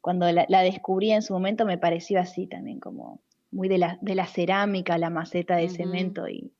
cuando 0.00 0.30
la, 0.30 0.62
descubrí 0.62 1.12
en 1.12 1.22
su 1.22 1.32
momento 1.32 1.66
me 1.66 1.78
pareció 1.78 2.20
así 2.20 2.46
también, 2.46 2.80
como 2.80 3.20
muy 3.50 3.68
de 3.68 3.78
la, 3.78 3.98
de 4.00 4.14
la 4.14 4.26
cerámica, 4.26 4.98
la 4.98 5.10
maceta 5.10 5.56
de 5.56 5.68
cemento 5.68 6.28
y 6.28 6.52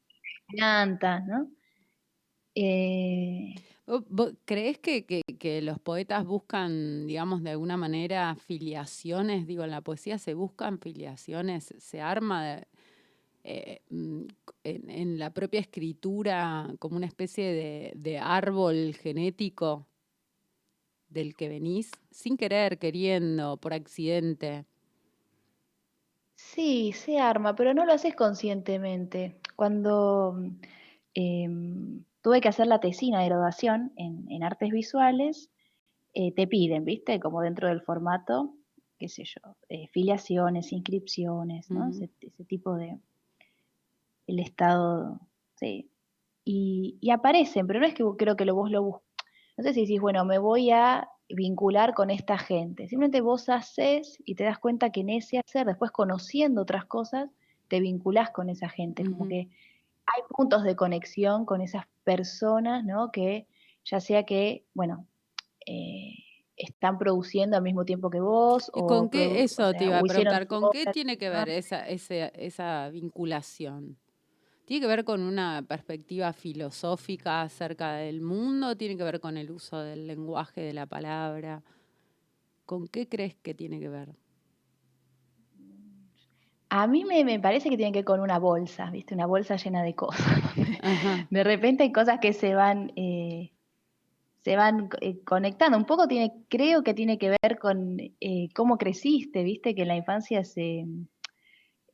plantas, 0.49 1.27
¿no? 1.27 1.51
Eh, 2.55 3.55
¿Crees 4.45 4.79
que, 4.79 5.07
que, 5.07 5.63
los 5.63 5.79
poetas 5.79 6.25
buscan, 6.27 7.07
digamos, 7.07 7.43
de 7.43 7.51
alguna 7.51 7.77
manera 7.77 8.35
filiaciones? 8.35 9.47
Digo, 9.47 9.65
en 9.65 9.71
la 9.71 9.81
poesía 9.81 10.19
se 10.19 10.35
buscan 10.35 10.79
filiaciones, 10.79 11.75
se 11.79 12.01
arma 12.01 12.45
de, 12.45 12.67
eh, 13.51 13.81
mm, 13.89 14.27
en, 14.63 15.19
la 15.19 15.33
propia 15.33 15.61
escritura 15.61 16.71
como 16.79 16.99
una 16.99 17.07
especie 17.07 17.95
de, 17.95 18.19
árbol 18.19 18.95
genético 18.95 19.87
del 21.09 21.35
que 21.35 21.49
venís, 21.49 21.91
sin 22.11 22.37
querer, 22.37 22.79
queriendo, 22.79 23.57
por 23.57 23.73
accidente. 23.73 24.67
Sí, 26.35 26.93
se 26.93 27.19
arma, 27.19 27.57
pero 27.57 27.73
no 27.73 27.87
lo 27.87 27.95
haces 27.95 28.15
conscientemente. 28.15 29.41
Cuando 29.57 30.39
em, 31.15 32.05
tuve 32.21 32.43
que 32.43 32.49
hacer 32.49 32.67
la 32.67 32.81
tesina 32.81 33.21
de 33.21 33.29
graduación 33.29 33.95
en, 33.97 34.43
artes 34.43 34.71
visuales, 34.71 35.51
eh, 36.13 36.33
te 36.33 36.47
piden, 36.47 36.85
¿viste? 36.85 37.19
Como 37.19 37.41
dentro 37.41 37.69
del 37.69 37.81
formato, 37.81 38.53
qué 38.99 39.09
sé 39.09 39.25
yo, 39.25 39.57
eh, 39.71 39.89
filiaciones, 39.89 40.71
inscripciones, 40.71 41.71
¿no? 41.71 41.89
ese, 41.89 42.11
tipo 42.47 42.75
de, 42.75 42.99
el 44.29 44.39
estado, 44.39 45.21
sí. 45.57 45.91
Y, 46.45 47.11
aparecen, 47.11 47.67
pero 47.67 47.81
no 47.81 47.87
es 47.87 47.95
que 47.95 48.05
creo 48.17 48.37
que 48.37 48.45
lo, 48.45 48.55
vos 48.55 48.71
lo 48.71 48.83
busques. 48.83 49.09
No 49.57 49.65
sé 49.65 49.75
si 49.75 49.81
decís, 49.81 50.01
bueno, 50.01 50.25
me 50.25 50.39
voy 50.39 50.71
a 50.71 51.09
vincular 51.29 51.95
con 51.95 52.11
esta 52.11 52.39
gente. 52.39 52.89
Simplemente 52.89 53.21
vos 53.21 53.49
haces 53.49 54.23
y 54.25 54.35
te 54.35 54.45
das 54.45 54.59
cuenta 54.59 54.91
que 54.91 55.01
en 55.01 55.11
ese 55.11 55.39
hacer, 55.39 55.67
después 55.67 55.91
conociendo 55.91 56.63
otras 56.63 56.85
cosas, 56.85 57.29
te 57.67 57.81
vinculás 57.81 58.31
con 58.31 58.49
esa 58.49 58.69
gente. 58.69 59.05
Como 59.05 59.29
que 59.29 59.49
hay 60.07 60.23
puntos 60.31 60.63
de 60.63 60.77
conexión 60.77 61.45
con 61.45 61.61
esas 61.61 61.87
personas, 62.05 62.85
¿no? 62.85 63.11
Que 63.11 63.47
ya 63.85 64.01
sea 64.01 64.25
que, 64.25 64.65
bueno, 64.75 65.07
eh, 65.67 66.15
están 66.57 66.99
produciendo 66.99 67.57
al 67.57 67.63
mismo 67.63 67.85
tiempo 67.85 68.11
que 68.11 68.21
vos. 68.21 68.71
¿Y 68.75 68.81
con 68.81 69.11
qué, 69.11 69.43
eso 69.43 69.73
te 69.75 69.85
iba 69.85 69.99
a 69.99 70.03
preguntar, 70.03 70.47
¿con 70.47 70.71
qué 70.71 70.87
tiene 70.93 71.19
que 71.19 71.29
ver 71.29 71.49
esa, 71.51 71.87
esa 71.89 72.89
vinculación? 72.91 73.99
¿Tiene 74.69 74.83
que 74.83 74.87
ver 74.87 75.05
con 75.07 75.23
una 75.23 75.65
perspectiva 75.67 76.35
filosófica 76.35 77.41
acerca 77.41 77.95
del 77.95 78.21
mundo? 78.21 78.77
¿Tiene 78.77 78.99
que 78.99 79.03
ver 79.03 79.19
con 79.19 79.39
el 79.39 79.51
uso 79.51 79.79
del 79.79 80.07
lenguaje 80.07 80.61
de 80.61 80.75
la 80.75 80.85
palabra? 80.85 81.63
¿Con 82.67 82.87
qué 82.87 83.09
crees 83.09 83.35
que 83.37 83.55
tiene 83.55 83.81
que 83.81 83.89
ver? 83.89 84.11
A 86.69 86.87
mí 86.87 87.07
me, 87.07 87.41
parece 87.41 87.71
que 87.71 87.79
tiene 87.79 87.93
que 87.93 88.01
ver 88.01 88.05
con 88.05 88.21
una 88.21 88.39
bolsa, 88.39 88.91
¿viste? 88.91 89.15
Una 89.15 89.25
bolsa 89.25 89.57
llena 89.57 89.83
de 89.83 89.95
cosas. 89.95 90.27
De 91.31 91.45
repente 91.45 91.85
hay 91.85 91.91
cosas 91.91 92.19
que 92.21 92.35
se 92.35 92.55
van, 92.55 92.93
eh, 92.95 93.53
se 94.43 94.55
van 94.55 94.91
eh, 95.01 95.19
conectando. 95.25 95.79
Un 95.79 95.87
poco 95.87 96.07
tiene, 96.09 96.45
creo 96.51 96.83
que 96.83 96.93
tiene 96.93 97.17
que 97.17 97.35
ver 97.43 97.59
con 97.59 97.99
eh, 98.21 98.49
cómo 98.55 98.77
creciste, 98.77 99.45
¿viste? 99.45 99.75
Que 99.75 99.81
en 99.81 99.89
la 99.89 99.97
infancia 99.97 100.45
se, 100.45 100.85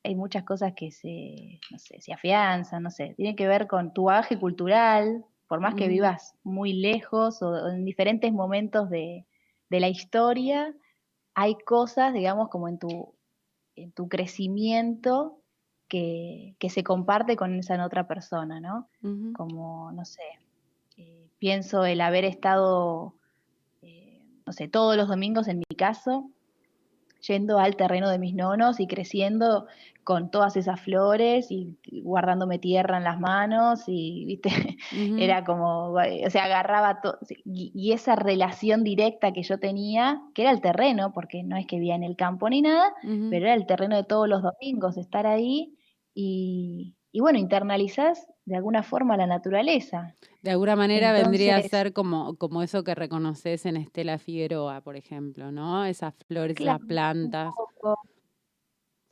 hay 0.05 0.15
muchas 0.15 0.45
cosas 0.45 0.75
que 0.77 0.91
se, 0.91 1.61
no 1.71 1.79
sé, 1.79 2.01
se 2.01 2.13
afianzan, 2.13 2.83
no 2.83 2.91
sé, 2.91 3.15
tiene 3.17 3.35
que 3.35 3.49
ver 3.49 3.67
con 3.67 3.93
tu 3.95 4.05
bagaje 4.05 4.39
cultural, 4.39 5.25
por 5.49 5.61
más 5.61 5.75
que 5.75 5.89
vivas 5.89 6.35
muy 6.43 6.75
lejos 6.75 7.43
o, 7.43 7.69
en 7.69 7.85
diferentes 7.85 8.33
momentos 8.33 8.91
de, 8.91 9.27
la 9.71 9.89
historia, 9.89 10.73
hay 11.35 11.57
cosas, 11.67 12.15
digamos, 12.15 12.49
como 12.49 12.69
en 12.69 12.79
tu, 12.79 13.13
en 13.75 13.91
tu 13.91 14.09
crecimiento 14.09 15.41
que, 15.89 16.55
se 16.69 16.85
comparte 16.85 17.35
con 17.35 17.59
esa 17.59 17.85
otra 17.85 18.07
persona, 18.07 18.61
¿no? 18.61 18.89
Como, 19.35 19.91
no 19.91 20.05
sé, 20.05 20.23
eh, 20.97 21.29
pienso 21.41 21.85
el 21.85 22.01
haber 22.03 22.25
estado, 22.25 23.17
eh, 23.83 24.23
no 24.47 24.53
sé, 24.53 24.69
todos 24.69 24.97
los 24.97 25.09
domingos 25.09 25.49
en 25.49 25.59
mi 25.59 25.77
caso, 25.77 26.31
yendo 27.27 27.59
al 27.59 27.77
terreno 27.77 28.11
de 28.11 28.19
mis 28.19 28.35
nonos 28.35 28.81
y 28.81 28.87
creciendo 28.87 29.67
con 30.05 30.31
todas 30.31 30.57
esas 30.57 30.81
flores 30.81 31.51
y 31.51 31.79
guardándome 32.03 32.59
tierra 32.59 32.99
en 32.99 33.05
las 33.05 33.19
manos 33.19 33.85
y, 33.87 34.25
viste, 34.27 34.51
era 35.19 35.45
como, 35.45 35.93
o 35.93 36.31
sea, 36.31 36.45
agarraba 36.45 37.01
todo, 37.01 37.19
y, 37.45 37.93
esa 37.93 38.15
relación 38.15 38.85
directa 38.85 39.33
que 39.33 39.43
yo 39.43 39.59
tenía, 39.59 40.21
que 40.35 40.43
era 40.43 40.51
el 40.51 40.61
terreno, 40.61 41.13
porque 41.13 41.43
no 41.43 41.57
es 41.57 41.67
que 41.67 41.77
vivía 41.77 41.95
en 41.95 42.05
el 42.05 42.17
campo 42.17 42.49
ni 42.51 42.61
nada, 42.61 42.93
pero 43.03 43.47
era 43.47 43.55
el 43.55 43.67
terreno 43.67 43.97
de 43.97 44.05
todos 44.05 44.29
los 44.29 44.43
domingos, 44.43 44.99
estar 44.99 45.27
ahí 45.27 45.75
y, 46.15 46.95
y 47.11 47.21
bueno, 47.21 47.39
internalizás 47.39 48.27
de 48.45 48.57
alguna 48.57 48.83
forma 48.83 49.17
la 49.17 49.27
naturaleza. 49.27 50.15
De 50.43 50.51
alguna 50.51 50.77
manera 50.77 51.13
vendría 51.13 51.57
a 51.57 51.63
ser 51.63 51.93
como, 51.93 52.37
como 52.37 52.63
eso 52.63 52.85
que 52.85 52.95
reconoces 52.95 53.65
en 53.67 53.77
Estela 53.77 54.19
Figueroa, 54.19 54.83
por 54.83 54.97
ejemplo, 54.97 55.51
¿no? 55.51 55.85
Esas 55.85 56.15
flores, 56.27 56.61
las 56.61 56.81
plantas 56.81 57.55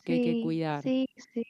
que 0.05 0.13
hay 0.13 0.23
que 0.23 0.43
cuidar. 0.43 0.83
Sí, 0.83 1.09
sí. 1.33 1.45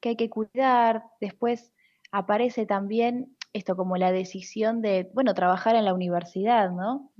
Que 0.00 0.10
hay 0.10 0.16
que 0.16 0.30
cuidar. 0.30 1.04
Después 1.20 1.72
aparece 2.12 2.66
también 2.66 3.36
esto 3.52 3.76
como 3.76 3.96
la 3.96 4.12
decisión 4.12 4.80
de, 4.80 5.10
bueno, 5.12 5.34
trabajar 5.34 5.74
en 5.74 5.84
la 5.84 5.94
universidad, 5.94 6.70
¿no? 6.70 7.10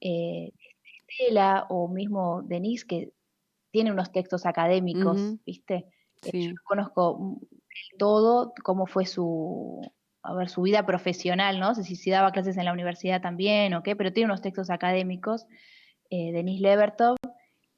Eh, 0.00 0.52
Estela 1.08 1.66
o 1.68 1.88
mismo 1.88 2.42
Denise, 2.42 2.86
que 2.86 3.12
tiene 3.70 3.92
unos 3.92 4.10
textos 4.12 4.46
académicos, 4.46 5.20
¿viste? 5.44 5.86
Yo 6.32 6.52
conozco 6.64 7.38
todo 7.98 8.52
cómo 8.62 8.86
fue 8.86 9.06
su, 9.06 9.80
a 10.22 10.34
ver, 10.34 10.48
su 10.48 10.62
vida 10.62 10.86
profesional, 10.86 11.60
¿no? 11.60 11.74
sé 11.74 11.84
si, 11.84 11.96
si 11.96 12.10
daba 12.10 12.32
clases 12.32 12.56
en 12.56 12.64
la 12.64 12.72
universidad 12.72 13.20
también 13.20 13.74
o 13.74 13.82
qué, 13.82 13.96
pero 13.96 14.12
tiene 14.12 14.26
unos 14.26 14.42
textos 14.42 14.70
académicos, 14.70 15.46
eh, 16.10 16.32
Denise 16.32 16.62
Levertov, 16.62 17.16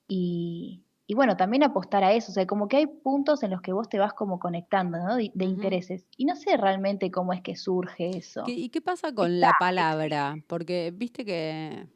y, 0.08 0.84
y, 1.08 1.14
bueno, 1.14 1.36
también 1.36 1.64
apostar 1.64 2.04
a 2.04 2.12
eso, 2.12 2.30
o 2.30 2.34
sea, 2.34 2.46
como 2.46 2.68
que 2.68 2.76
hay 2.76 2.86
puntos 2.86 3.42
en 3.42 3.50
los 3.50 3.60
que 3.60 3.72
vos 3.72 3.88
te 3.88 3.98
vas 3.98 4.12
como 4.12 4.38
conectando, 4.38 4.98
¿no? 4.98 5.16
De, 5.16 5.32
intereses. 5.44 6.06
Y 6.16 6.26
no 6.26 6.36
sé 6.36 6.56
realmente 6.56 7.10
cómo 7.10 7.32
es 7.32 7.42
que 7.42 7.56
surge 7.56 8.16
eso. 8.16 8.44
¿Y 8.46 8.68
qué 8.68 8.80
pasa 8.80 9.12
con 9.12 9.40
la 9.40 9.52
palabra? 9.58 10.36
Porque 10.46 10.92
viste 10.94 11.24
que 11.24 11.88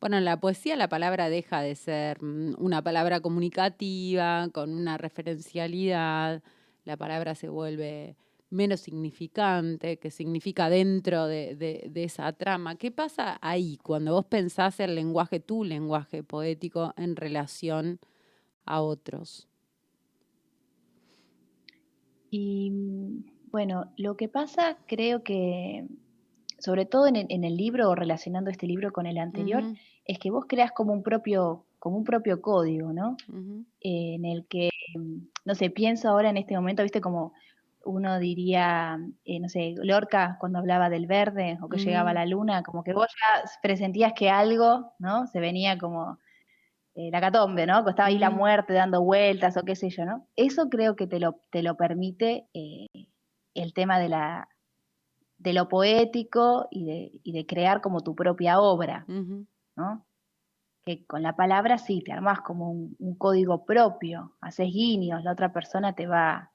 bueno, 0.00 0.16
en 0.16 0.24
la 0.24 0.38
poesía 0.38 0.76
la 0.76 0.88
palabra 0.88 1.28
deja 1.28 1.60
de 1.60 1.74
ser 1.74 2.22
mm, 2.22 2.54
una 2.58 2.82
palabra 2.82 3.20
comunicativa, 3.20 4.48
con 4.52 4.72
una 4.72 4.96
referencialidad, 4.96 6.42
la 6.88 6.96
palabra 6.96 7.34
se 7.34 7.50
vuelve 7.50 8.16
menos 8.48 8.80
significante, 8.80 9.98
que 9.98 10.10
significa 10.10 10.70
dentro 10.70 11.26
de, 11.26 11.90
esa 11.94 12.32
trama. 12.32 12.76
¿Qué 12.76 12.90
pasa 12.90 13.38
ahí 13.42 13.78
cuando 13.82 14.14
vos 14.14 14.24
pensás 14.24 14.80
el 14.80 14.94
lenguaje, 14.94 15.38
tu 15.38 15.64
lenguaje 15.64 16.22
poético, 16.22 16.94
en 16.96 17.14
relación 17.14 18.00
a 18.64 18.80
otros? 18.80 19.48
Y 22.30 22.72
bueno, 23.50 23.92
lo 23.98 24.16
que 24.16 24.28
pasa 24.28 24.78
creo 24.86 25.22
que, 25.22 25.86
sobre 26.58 26.86
todo 26.86 27.06
en 27.06 27.44
el, 27.44 27.56
libro 27.56 27.90
o 27.90 27.94
relacionando 27.94 28.50
este 28.50 28.66
libro 28.66 28.92
con 28.92 29.04
el 29.04 29.18
anterior, 29.18 29.62
es 30.06 30.18
que 30.18 30.30
vos 30.30 30.46
creas 30.48 30.72
como 30.72 30.94
un 30.94 31.02
propio, 31.02 31.66
como 31.78 31.96
un 31.96 32.04
propio 32.04 32.40
código, 32.40 32.92
¿no? 32.92 33.16
en 33.80 34.24
el 34.24 34.46
que, 34.48 34.70
no 35.44 35.54
sé, 35.54 35.70
pienso 35.70 36.08
ahora 36.08 36.30
en 36.30 36.36
este 36.36 36.54
momento, 36.56 36.82
viste, 36.82 37.00
como 37.00 37.32
uno 37.84 38.18
diría, 38.18 38.98
eh, 39.24 39.40
no 39.40 39.48
sé, 39.48 39.74
Lorca 39.82 40.36
cuando 40.40 40.58
hablaba 40.58 40.90
del 40.90 41.06
verde 41.06 41.58
o 41.62 41.68
que 41.68 41.78
llegaba 41.78 42.10
Mm. 42.10 42.14
la 42.14 42.26
luna, 42.26 42.62
como 42.62 42.82
que 42.82 42.92
vos 42.92 43.06
ya 43.06 43.48
presentías 43.62 44.12
que 44.14 44.30
algo, 44.30 44.92
¿no? 44.98 45.26
Se 45.28 45.40
venía 45.40 45.78
como 45.78 46.18
eh, 46.94 47.10
la 47.12 47.20
catombe, 47.20 47.64
¿no? 47.64 47.84
Que 47.84 47.90
estaba 47.90 48.08
ahí 48.08 48.18
la 48.18 48.30
Mm. 48.30 48.36
muerte 48.36 48.72
dando 48.72 49.02
vueltas 49.02 49.56
o 49.56 49.62
qué 49.62 49.76
sé 49.76 49.88
yo, 49.90 50.04
¿no? 50.04 50.26
Eso 50.34 50.68
creo 50.68 50.96
que 50.96 51.06
te 51.06 51.20
lo, 51.20 51.36
te 51.50 51.62
lo 51.62 51.76
permite 51.76 52.48
eh, 52.52 52.86
el 53.54 53.72
tema 53.72 54.00
de 54.00 54.08
la 54.08 54.48
de 55.38 55.52
lo 55.52 55.68
poético 55.68 56.66
y 56.72 56.84
de, 56.84 57.20
y 57.22 57.30
de 57.32 57.46
crear 57.46 57.80
como 57.80 58.00
tu 58.00 58.16
propia 58.16 58.58
obra. 58.60 59.04
¿no? 59.76 60.04
Que 60.88 61.04
con 61.04 61.22
la 61.22 61.36
palabra 61.36 61.76
sí, 61.76 62.00
te 62.00 62.12
armás 62.12 62.40
como 62.40 62.70
un, 62.70 63.14
código 63.18 63.66
propio, 63.66 64.32
haces 64.40 64.68
guiños, 64.72 65.22
la 65.22 65.32
otra 65.32 65.52
persona 65.52 65.94
te 65.94 66.06
va, 66.06 66.50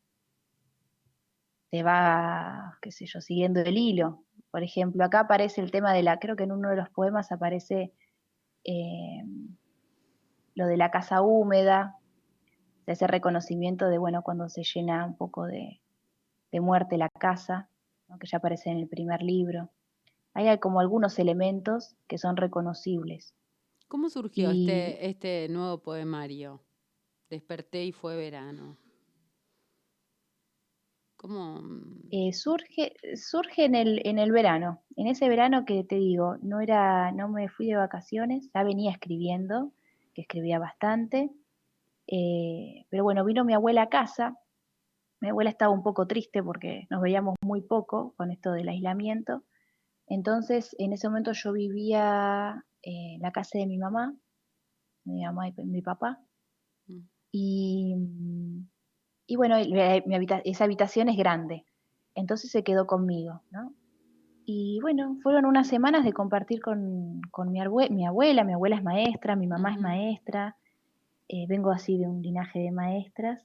te 1.70 1.84
va, 1.84 2.80
qué 2.82 2.92
sé 2.92 3.06
yo, 3.06 3.22
siguiendo 3.22 3.60
el 3.60 3.78
hilo. 3.78 4.24
Por 4.50 4.64
ejemplo, 4.64 5.06
acá 5.06 5.20
aparece 5.20 5.62
el 5.62 5.70
tema 5.70 5.94
de 5.94 6.02
la, 6.02 6.18
creo 6.18 6.36
que 6.36 6.46
en 6.46 6.52
uno 6.52 6.72
de 6.72 6.78
los 6.78 6.90
poemas 6.90 7.32
aparece 7.32 7.94
eh, 8.64 9.24
lo 10.56 10.66
de 10.66 10.78
la 10.78 10.90
casa 10.90 11.22
húmeda, 11.22 12.00
ese 12.88 13.06
reconocimiento 13.06 13.88
de, 13.88 14.00
bueno, 14.00 14.24
cuando 14.24 14.50
se 14.50 14.64
llena 14.64 15.06
un 15.06 15.16
poco 15.16 15.46
de, 15.46 15.80
de 16.52 16.60
muerte 16.60 16.98
la 16.98 17.10
casa, 17.10 17.70
que 18.20 18.26
ya 18.26 18.40
aparece 18.40 18.72
en 18.72 18.80
el 18.80 18.88
primer 18.88 19.22
libro. 19.22 19.70
Hay 20.34 20.58
como 20.58 20.80
algunos 20.80 21.20
elementos 21.20 21.96
que 22.08 22.18
son 22.18 22.36
reconocibles. 22.36 23.36
¿Cómo 23.94 24.10
surgió 24.10 24.52
Y- 24.52 24.62
este, 24.62 25.08
este 25.08 25.50
nuevo 25.50 25.78
poemario? 25.78 26.64
Desperté 27.30 27.86
y 27.86 27.92
fue 27.92 28.16
verano. 28.16 28.76
¿Cómo? 31.16 31.62
Eh, 32.10 32.34
surge, 32.34 32.96
surge 33.16 33.66
en 33.66 33.76
el, 33.76 34.02
en 34.04 34.18
el 34.18 34.32
verano, 34.32 34.82
en 34.96 35.06
ese 35.06 35.30
verano 35.30 35.64
que 35.64 35.84
te 35.84 35.98
digo, 35.98 36.38
no 36.42 36.60
era, 36.60 37.12
no 37.12 37.28
me 37.30 37.50
fui 37.50 37.68
de 37.68 37.76
vacaciones, 37.76 38.50
ya 38.52 38.64
venía 38.64 38.90
escribiendo, 38.90 39.72
que 40.16 40.24
escribía 40.24 40.58
bastante, 40.58 41.30
eh, 42.08 42.88
pero 42.90 43.04
bueno, 43.04 43.24
vino 43.24 43.46
mi 43.46 43.54
abuela 43.54 43.84
a 43.84 43.90
casa, 43.90 44.40
mi 45.22 45.30
abuela 45.30 45.52
estaba 45.52 45.72
un 45.72 45.84
poco 45.84 46.08
triste 46.08 46.42
porque 46.42 46.88
nos 46.90 47.00
veíamos 47.00 47.36
muy 47.44 47.62
poco 47.62 48.16
con 48.18 48.32
esto 48.32 48.54
del 48.54 48.70
aislamiento, 48.70 49.44
entonces 50.08 50.76
en 50.80 50.94
ese 50.94 51.08
momento 51.10 51.32
yo 51.34 51.52
vivía 51.54 52.64
eh, 52.82 53.16
en 53.16 53.22
la 53.22 53.32
casa 53.32 53.58
de 53.58 53.66
mi 53.68 53.78
mamá, 53.78 54.16
mi 55.06 55.24
mamá 55.26 55.50
y 55.50 55.54
mi 55.66 55.82
papá, 55.82 56.20
Mm. 56.88 57.00
y, 57.32 57.96
mm, 57.96 58.68
y 59.28 59.36
bueno, 59.38 59.58
eh, 59.58 60.04
mi 60.06 60.16
habita- 60.16 60.42
esa 60.46 60.66
habitación 60.66 61.10
es 61.10 61.18
grande, 61.18 61.66
entonces 62.16 62.52
se 62.52 62.64
quedó 62.64 62.86
conmigo, 62.88 63.42
¿no? 63.52 63.74
Y 64.46 64.80
bueno, 64.82 65.18
fueron 65.24 65.46
unas 65.46 65.68
semanas 65.68 66.04
de 66.04 66.12
compartir 66.12 66.62
con, 66.62 67.22
con 67.32 67.52
mi, 67.52 67.62
arbue- 67.62 67.90
mi 67.90 68.06
abuela, 68.06 68.44
mi 68.44 68.54
abuela 68.54 68.76
es 68.76 68.84
maestra, 68.84 69.38
mi 69.38 69.48
mamá 69.48 69.72
es 69.74 69.80
maestra, 69.80 70.58
eh, 71.30 71.46
vengo 71.48 71.72
así 71.72 71.98
de 71.98 72.08
un 72.08 72.22
linaje 72.22 72.60
de 72.60 72.72
maestras. 72.72 73.42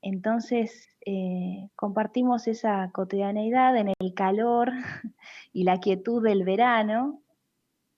Entonces 0.00 0.88
eh, 1.04 1.68
compartimos 1.76 2.48
esa 2.48 2.90
cotidianeidad 2.92 3.76
en 3.76 3.92
el 3.98 4.14
calor 4.14 4.70
y 5.52 5.64
la 5.64 5.78
quietud 5.80 6.22
del 6.22 6.44
verano, 6.44 7.22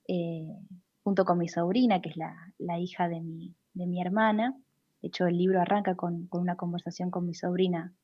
eh, 0.08 0.56
junto 1.02 1.24
con 1.24 1.38
mi 1.38 1.48
sobrina, 1.48 2.00
que 2.00 2.10
es 2.10 2.16
la, 2.16 2.78
hija 2.78 3.08
de 3.08 3.20
mi, 3.20 4.00
hermana. 4.00 4.56
De 5.00 5.08
hecho, 5.08 5.26
el 5.26 5.36
libro 5.36 5.60
arranca 5.60 5.96
con, 5.96 6.28
una 6.32 6.56
conversación 6.56 7.10
con 7.10 7.26
mi 7.26 7.34
sobrina. 7.34 7.94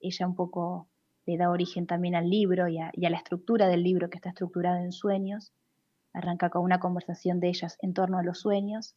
Ella 0.00 0.26
un 0.26 0.34
poco 0.34 0.88
le 1.26 1.36
da 1.36 1.50
origen 1.50 1.86
también 1.86 2.14
al 2.14 2.28
libro 2.30 2.68
y 2.68 2.78
a, 2.78 2.90
y 2.94 3.06
a 3.06 3.10
la 3.10 3.18
estructura 3.18 3.68
del 3.68 3.82
libro, 3.82 4.10
que 4.10 4.16
está 4.16 4.30
estructurado 4.30 4.78
en 4.78 4.92
sueños. 4.92 5.52
Arranca 6.12 6.50
con 6.50 6.62
una 6.62 6.80
conversación 6.80 7.38
de 7.38 7.48
ellas 7.48 7.76
en 7.82 7.92
torno 7.92 8.18
a 8.18 8.22
los 8.22 8.40
sueños. 8.40 8.96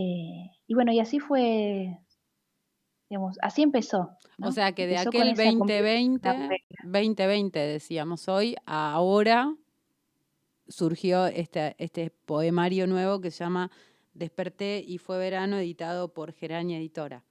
Eh, 0.00 0.52
y 0.68 0.74
bueno, 0.74 0.92
y 0.92 1.00
así 1.00 1.18
fue, 1.18 1.98
digamos, 3.08 3.38
así 3.42 3.62
empezó. 3.62 4.10
¿no? 4.36 4.48
O 4.48 4.52
sea 4.52 4.72
que 4.72 4.86
de 4.86 4.94
Empezó 4.94 5.08
aquel 5.10 5.22
esa 5.28 5.30
conversación 5.50 5.58
2020, 5.60 6.28
afuera. 6.28 6.56
2020 6.84 7.58
decíamos 7.58 8.28
hoy, 8.28 8.56
a 8.66 8.92
ahora 8.92 9.54
surgió 10.68 11.26
este, 11.26 11.74
este 11.78 12.10
poemario 12.10 12.86
nuevo 12.86 13.20
que 13.20 13.30
se 13.30 13.44
llama 13.44 13.70
Desperté 14.14 14.84
y 14.86 14.98
fue 14.98 15.18
verano, 15.18 15.56
editado 15.58 16.12
por 16.12 16.32
Gerania 16.32 16.78
Editora. 16.78 17.24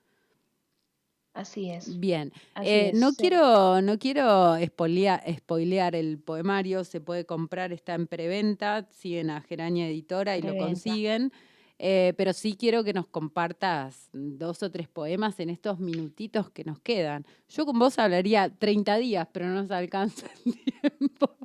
Así 1.34 1.70
es. 1.70 2.00
Bien, 2.00 2.34
así 2.56 2.68
eh, 2.68 2.92
no 2.96 3.12
sí. 3.12 3.18
quiero, 3.18 3.80
no 3.84 4.00
quiero 4.00 4.56
espolia- 4.56 5.22
spoilear 5.38 5.94
el 5.96 6.18
poemario, 6.18 6.84
se 6.84 7.00
puede 7.00 7.28
comprar, 7.28 7.72
está 7.72 7.94
en 7.94 8.08
preventa, 8.08 8.88
siguen 8.90 9.30
a 9.30 9.42
Gerania 9.42 9.88
Editora 9.88 10.36
y 10.36 10.42
lo 10.42 10.58
consiguen. 10.58 11.32
Eh, 11.80 12.14
pero 12.18 12.34
sí 12.34 12.56
quiero 12.60 12.84
que 12.84 12.94
nos 12.94 13.08
compartas 13.08 14.10
dos 14.14 14.64
o 14.64 14.72
tres 14.72 14.88
poemas 14.88 15.40
en 15.40 15.50
estos 15.50 15.80
minutitos 15.80 16.50
que 16.50 16.64
nos 16.64 16.80
quedan. 16.80 17.26
Yo 17.50 17.66
con 17.66 17.78
vos 17.78 18.00
hablaría 18.00 18.50
30 18.50 18.98
días, 18.98 19.28
pero 19.32 19.46
no 19.48 19.56
nos 19.56 19.72
alcanza 19.72 20.26
el 20.46 20.54
tiempo. 21.00 21.36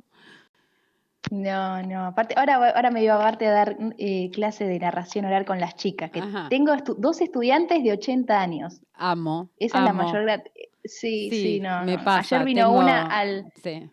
No, 1.31 1.81
no, 1.83 2.05
aparte, 2.07 2.35
ahora, 2.37 2.55
ahora 2.75 2.91
me 2.91 3.01
iba 3.03 3.15
aparte 3.15 3.47
a 3.47 3.51
dar 3.51 3.77
eh, 3.97 4.29
clase 4.31 4.65
de 4.65 4.77
narración 4.77 5.23
oral 5.25 5.45
con 5.45 5.59
las 5.59 5.75
chicas, 5.75 6.11
que 6.11 6.19
Ajá. 6.19 6.47
tengo 6.49 6.73
estu- 6.73 6.95
dos 6.97 7.21
estudiantes 7.21 7.81
de 7.81 7.93
80 7.93 8.39
años. 8.41 8.81
Amo. 8.93 9.49
Esa 9.57 9.79
es 9.79 9.83
la 9.85 9.93
mayor 9.93 10.23
grad- 10.25 10.43
Sí, 10.83 11.29
sí, 11.31 11.59
no, 11.61 11.85
me 11.85 11.95
no. 11.95 12.03
pasa. 12.03 12.35
Ayer 12.35 12.45
vino 12.45 12.67
tengo- 12.67 12.77
una 12.79 13.05
al, 13.07 13.45
Sí. 13.63 13.89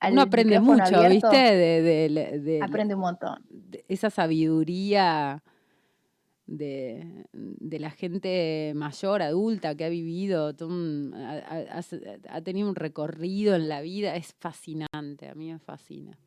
Al 0.00 0.12
Uno 0.12 0.22
aprende 0.22 0.60
mucho, 0.60 0.82
abierto, 0.82 1.08
¿viste? 1.30 1.36
De, 1.36 1.82
de- 1.82 2.08
de- 2.08 2.38
de- 2.40 2.62
Aprende 2.62 2.94
un 2.94 3.00
montón. 3.00 3.44
esa 3.88 4.10
sabiduría 4.10 5.42
de, 6.46 7.26
de 7.32 7.78
la 7.78 7.90
gente 7.90 8.72
mayor, 8.74 9.22
adulta, 9.22 9.74
que 9.74 9.84
ha 9.84 9.88
vivido, 9.88 10.54
un- 10.62 11.12
ha, 11.14 11.32
ha- 11.38 11.78
ha- 11.80 12.36
ha 12.36 12.40
tenido 12.42 12.68
un 12.68 12.74
recorrido 12.74 13.54
en 13.54 13.68
la 13.68 13.80
vida. 13.80 14.16
Es 14.16 14.34
fascinante, 14.38 15.28
a 15.28 15.34
mí 15.34 15.52
me 15.52 15.58
fascina. 15.58 16.18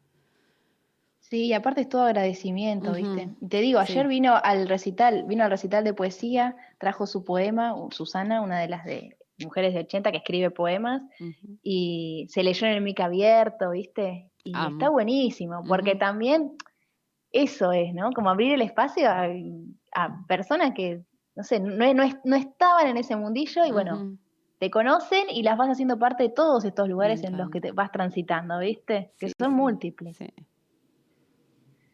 Sí, 1.19 1.45
y 1.45 1.53
aparte 1.53 1.81
es 1.81 1.89
todo 1.89 2.03
agradecimiento, 2.03 2.91
¿viste? 2.93 3.29
Y 3.39 3.47
te 3.47 3.61
digo, 3.61 3.79
ayer 3.79 4.03
sí. 4.05 4.09
vino 4.09 4.35
al 4.43 4.67
recital, 4.67 5.23
vino 5.23 5.45
al 5.45 5.49
recital 5.51 5.83
de 5.85 5.93
poesía, 5.93 6.57
trajo 6.77 7.07
su 7.07 7.23
poema, 7.23 7.73
Susana, 7.91 8.41
una 8.41 8.59
de 8.59 8.67
las 8.67 8.83
de 8.83 9.17
mujeres 9.43 9.73
de 9.73 9.81
80 9.81 10.11
que 10.11 10.17
escribe 10.17 10.51
poemas, 10.51 11.01
y 11.61 12.25
se 12.29 12.43
leyó 12.43 12.67
en 12.67 12.73
el 12.73 12.81
mic 12.81 12.99
abierto, 12.99 13.71
¿viste? 13.71 14.29
Y 14.43 14.53
está 14.55 14.89
buenísimo, 14.89 15.61
porque 15.67 15.95
también 15.95 16.53
eso 17.31 17.71
es, 17.71 17.93
¿no? 17.93 18.11
Como 18.11 18.29
abrir 18.29 18.53
el 18.53 18.61
espacio 18.61 19.09
a, 19.09 19.27
a 19.93 20.25
personas 20.27 20.73
que, 20.73 21.03
no 21.35 21.43
sé, 21.43 21.59
no, 21.59 21.93
no, 21.93 22.03
no 22.23 22.35
estaban 22.35 22.87
en 22.87 22.97
ese 22.97 23.15
mundillo 23.15 23.65
y 23.65 23.71
bueno, 23.71 24.17
te 24.59 24.69
conocen 24.69 25.29
y 25.29 25.43
las 25.43 25.57
vas 25.57 25.69
haciendo 25.69 25.97
parte 25.97 26.23
de 26.23 26.29
todos 26.29 26.65
estos 26.65 26.87
lugares 26.87 27.23
en 27.23 27.37
los 27.37 27.49
que 27.49 27.61
te 27.61 27.71
vas 27.71 27.91
transitando, 27.91 28.59
¿viste? 28.59 29.11
Que 29.17 29.29
son 29.29 29.51
sí, 29.51 29.55
múltiples. 29.55 30.17
sí. 30.17 30.27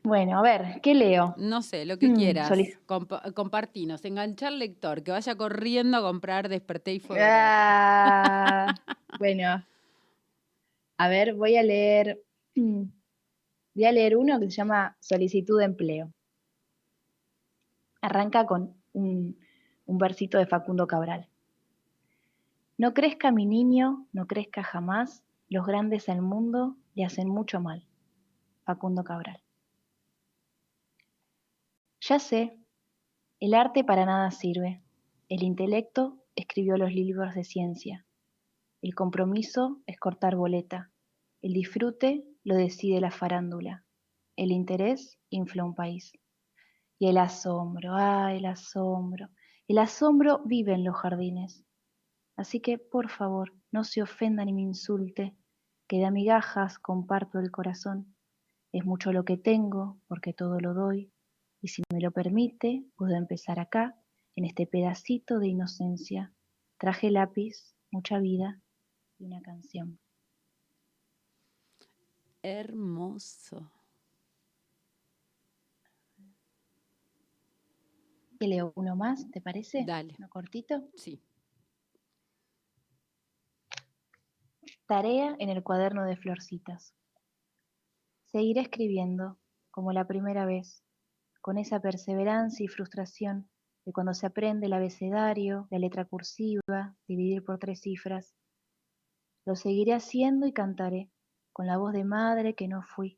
Bueno, 0.07 0.39
a 0.39 0.41
ver, 0.41 0.79
¿qué 0.81 0.95
leo? 0.95 1.35
No 1.37 1.61
sé, 1.61 1.83
lo 1.85 1.99
que 1.99 2.07
Mm, 2.07 2.15
quieras. 2.15 2.57
Compa- 2.85 3.33
compartinos, 3.33 4.05
enganchar 4.05 4.53
al 4.53 4.59
lector, 4.59 5.03
que 5.03 5.11
vaya 5.11 5.35
corriendo 5.35 5.97
a 5.97 6.01
comprar 6.01 6.47
Desperté 6.47 6.93
y 6.93 6.99
fue 7.01 7.17
verano. 7.17 7.49
Ah, 7.51 8.73
bueno, 9.19 9.65
a 10.97 11.09
ver, 11.09 11.33
voy 11.33 11.57
a 11.57 11.63
leer, 11.63 12.23
voy 12.55 13.83
a 13.85 13.91
leer 13.91 14.15
uno 14.15 14.39
que 14.39 14.45
se 14.49 14.55
llama 14.55 14.95
Solicitud 15.01 15.59
de 15.59 15.65
empleo. 15.65 16.13
Arranca 18.01 18.45
con 18.45 18.75
un, 18.93 19.37
un 19.87 19.97
versito 19.97 20.37
de 20.37 20.45
Facundo 20.47 20.87
Cabral. 20.87 21.27
No 22.77 22.93
crezca 22.93 23.31
mi 23.31 23.45
niño, 23.45 24.07
no 24.13 24.25
crezca 24.25 24.63
jamás, 24.63 25.21
los 25.49 25.65
grandes 25.67 26.07
al 26.07 26.21
mundo 26.21 26.77
le 26.95 27.03
hacen 27.03 27.27
mucho 27.27 27.59
mal. 27.59 27.85
Facundo 28.63 29.03
Cabral. 29.03 29.41
Ya 32.09 32.19
sé, 32.19 32.57
el 33.41 33.53
arte 33.53 33.83
para 33.83 34.05
nada 34.05 34.31
sirve. 34.31 34.81
El 35.27 35.43
intelecto 35.43 36.23
escribió 36.35 36.77
los 36.77 36.93
libros 36.93 37.35
de 37.35 37.43
ciencia. 37.43 38.05
El 38.81 38.95
compromiso 38.95 39.81
es 39.87 39.99
cortar 39.99 40.37
boleta. 40.37 40.89
El 41.41 41.51
disfrute 41.51 42.23
lo 42.45 42.55
decide 42.55 43.01
la 43.01 43.11
farándula. 43.11 43.83
El 44.37 44.53
interés 44.53 45.19
infla 45.29 45.65
un 45.65 45.75
país. 45.75 46.13
Y 46.97 47.09
el 47.09 47.17
asombro, 47.17 47.91
ah, 47.93 48.33
el 48.33 48.45
asombro. 48.45 49.27
El 49.67 49.77
asombro 49.77 50.39
vive 50.45 50.75
en 50.75 50.85
los 50.85 50.95
jardines. 50.95 51.65
Así 52.37 52.61
que, 52.61 52.77
por 52.77 53.09
favor, 53.09 53.53
no 53.69 53.83
se 53.83 54.01
ofenda 54.01 54.45
ni 54.45 54.53
me 54.53 54.61
insulte, 54.61 55.35
que 55.89 55.97
de 55.97 56.09
migajas 56.09 56.79
comparto 56.79 57.39
el 57.39 57.51
corazón. 57.51 58.15
Es 58.71 58.85
mucho 58.85 59.11
lo 59.11 59.25
que 59.25 59.35
tengo, 59.35 59.99
porque 60.07 60.31
todo 60.31 60.61
lo 60.61 60.73
doy, 60.73 61.11
me 61.97 62.03
lo 62.03 62.11
permite, 62.11 62.85
puedo 62.95 63.15
empezar 63.15 63.59
acá, 63.59 63.99
en 64.35 64.45
este 64.45 64.67
pedacito 64.67 65.39
de 65.39 65.47
inocencia. 65.47 66.31
Traje 66.77 67.09
lápiz 67.09 67.75
mucha 67.89 68.19
vida 68.19 68.61
y 69.17 69.25
una 69.25 69.41
canción. 69.41 69.97
Hermoso. 72.43 73.71
Te 78.37 78.47
leo 78.47 78.73
uno 78.75 78.95
más, 78.95 79.31
¿te 79.31 79.41
parece? 79.41 79.83
Dale. 79.83 80.13
Uno 80.19 80.29
cortito. 80.29 80.87
Sí. 80.93 81.19
Tarea 84.85 85.35
en 85.39 85.49
el 85.49 85.63
cuaderno 85.63 86.05
de 86.05 86.15
florcitas. 86.15 86.93
Seguiré 88.25 88.61
escribiendo, 88.61 89.39
como 89.71 89.93
la 89.93 90.05
primera 90.05 90.45
vez, 90.45 90.83
con 91.47 91.57
esa 91.57 91.79
perseverancia 91.79 92.65
y 92.65 92.67
frustración 92.67 93.47
de 93.85 93.93
cuando 93.93 94.13
se 94.13 94.25
aprende 94.25 94.65
el 94.65 94.73
abecedario, 94.73 95.65
la 95.71 95.79
letra 95.79 96.03
cursiva, 96.03 96.97
dividir 97.07 97.41
por 97.45 97.57
tres 97.57 97.79
cifras. 97.79 98.35
Lo 99.45 99.55
seguiré 99.55 99.93
haciendo 99.93 100.45
y 100.45 100.51
cantaré, 100.51 101.09
con 101.53 101.65
la 101.65 101.77
voz 101.77 101.93
de 101.93 102.03
madre 102.03 102.53
que 102.53 102.67
no 102.67 102.81
fui, 102.81 103.17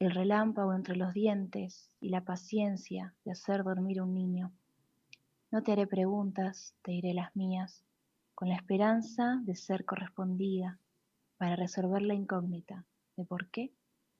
el 0.00 0.10
relámpago 0.10 0.74
entre 0.74 0.96
los 0.96 1.14
dientes 1.14 1.94
y 2.00 2.08
la 2.08 2.24
paciencia 2.24 3.14
de 3.24 3.30
hacer 3.30 3.62
dormir 3.62 4.02
un 4.02 4.14
niño. 4.14 4.52
No 5.52 5.62
te 5.62 5.70
haré 5.70 5.86
preguntas, 5.86 6.74
te 6.82 6.90
diré 6.90 7.14
las 7.14 7.36
mías, 7.36 7.84
con 8.34 8.48
la 8.48 8.56
esperanza 8.56 9.38
de 9.44 9.54
ser 9.54 9.84
correspondida, 9.84 10.80
para 11.36 11.54
resolver 11.54 12.02
la 12.02 12.14
incógnita 12.14 12.84
de 13.16 13.24
por 13.24 13.48
qué 13.48 13.72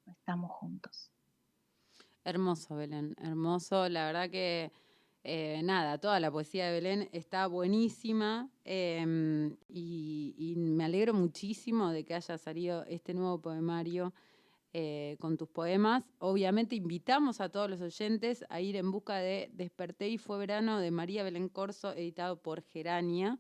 no 0.07 0.13
estamos 0.13 0.53
juntos. 0.53 1.11
Hermoso, 2.25 2.77
Belén, 2.77 3.17
hermoso. 3.19 3.89
La 3.89 4.07
verdad 4.07 4.29
que, 4.31 4.71
eh, 5.25 5.63
nada, 5.65 5.99
toda 5.99 6.21
la 6.21 6.31
poesía 6.31 6.67
de 6.67 6.73
Belén 6.73 7.09
está 7.13 7.47
buenísima 7.47 8.51
em, 8.65 9.57
y, 9.69 10.55
me 10.57 10.85
alegro 10.85 11.15
muchísimo 11.15 11.91
de 11.91 12.05
que 12.05 12.15
haya 12.15 12.37
salido 12.37 12.85
este 12.85 13.15
nuevo 13.15 13.41
poemario 13.41 14.13
eh, 14.75 15.17
con 15.19 15.39
tus 15.39 15.49
poemas. 15.49 16.05
Obviamente 16.19 16.77
invitamos 16.77 17.41
a 17.41 17.49
todos 17.49 17.71
los 17.71 17.81
oyentes 17.81 18.45
a 18.51 18.61
ir 18.61 18.77
en 18.77 18.91
busca 18.91 19.17
de 19.17 19.51
Desperté 19.55 20.09
y 20.11 20.19
fue 20.19 20.39
verano 20.39 20.79
de 20.79 20.91
María 20.91 21.23
Belén 21.25 21.49
Corso, 21.49 21.93
editado 21.93 22.37
por 22.37 22.63
Gerania. 22.63 23.39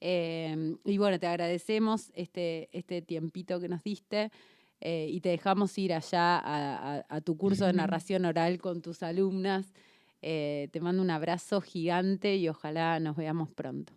Em, 0.00 0.76
y 0.84 0.98
bueno, 0.98 1.18
te 1.20 1.26
agradecemos 1.28 2.10
este, 2.14 2.68
este 2.72 3.00
tiempito 3.00 3.60
que 3.60 3.68
nos 3.68 3.82
diste 3.84 4.30
eh, 4.80 5.06
y 5.10 5.20
te 5.20 5.28
dejamos 5.30 5.76
ir 5.78 5.92
allá 5.94 6.38
a, 6.38 6.96
a- 6.98 7.04
a 7.08 7.20
tu 7.20 7.36
curso 7.36 7.66
de 7.66 7.72
narración 7.72 8.24
oral 8.24 8.58
con 8.60 8.80
tus 8.82 9.02
alumnas. 9.02 9.72
Eh, 10.22 10.68
te 10.72 10.80
mando 10.80 11.02
un 11.02 11.10
abrazo 11.10 11.60
gigante 11.60 12.36
y 12.36 12.48
ojalá 12.48 12.98
nos 13.00 13.16
veamos 13.16 13.50
pronto. 13.50 13.92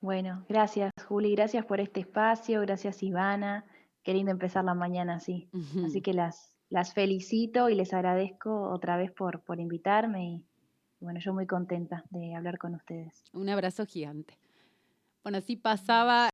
Bueno, 0.00 0.44
gracias 0.48 0.92
Juli, 1.08 1.34
gracias 1.34 1.64
por 1.64 1.80
este 1.80 2.00
espacio, 2.00 2.60
gracias 2.60 3.02
Ivana. 3.02 3.64
Qué 4.02 4.12
lindo 4.14 4.30
empezar 4.30 4.64
la 4.64 4.74
mañana 4.74 5.16
así. 5.16 5.48
Así 5.84 6.00
que 6.00 6.12
las, 6.12 6.56
las 6.68 6.92
felicito 6.94 7.68
y 7.68 7.74
les 7.74 7.92
agradezco 7.92 8.70
otra 8.70 8.96
vez 8.96 9.10
por, 9.10 9.42
por 9.42 9.58
invitarme 9.58 10.24
y 10.28 10.44
bueno, 11.00 11.18
yo 11.20 11.34
muy 11.34 11.46
contenta 11.46 12.04
de 12.10 12.34
hablar 12.34 12.58
con 12.58 12.74
ustedes. 12.74 13.24
Un 13.32 13.48
abrazo 13.48 13.84
gigante. 13.84 14.38
Bueno, 15.22 15.38
así 15.38 15.56
pasaba 15.56 16.30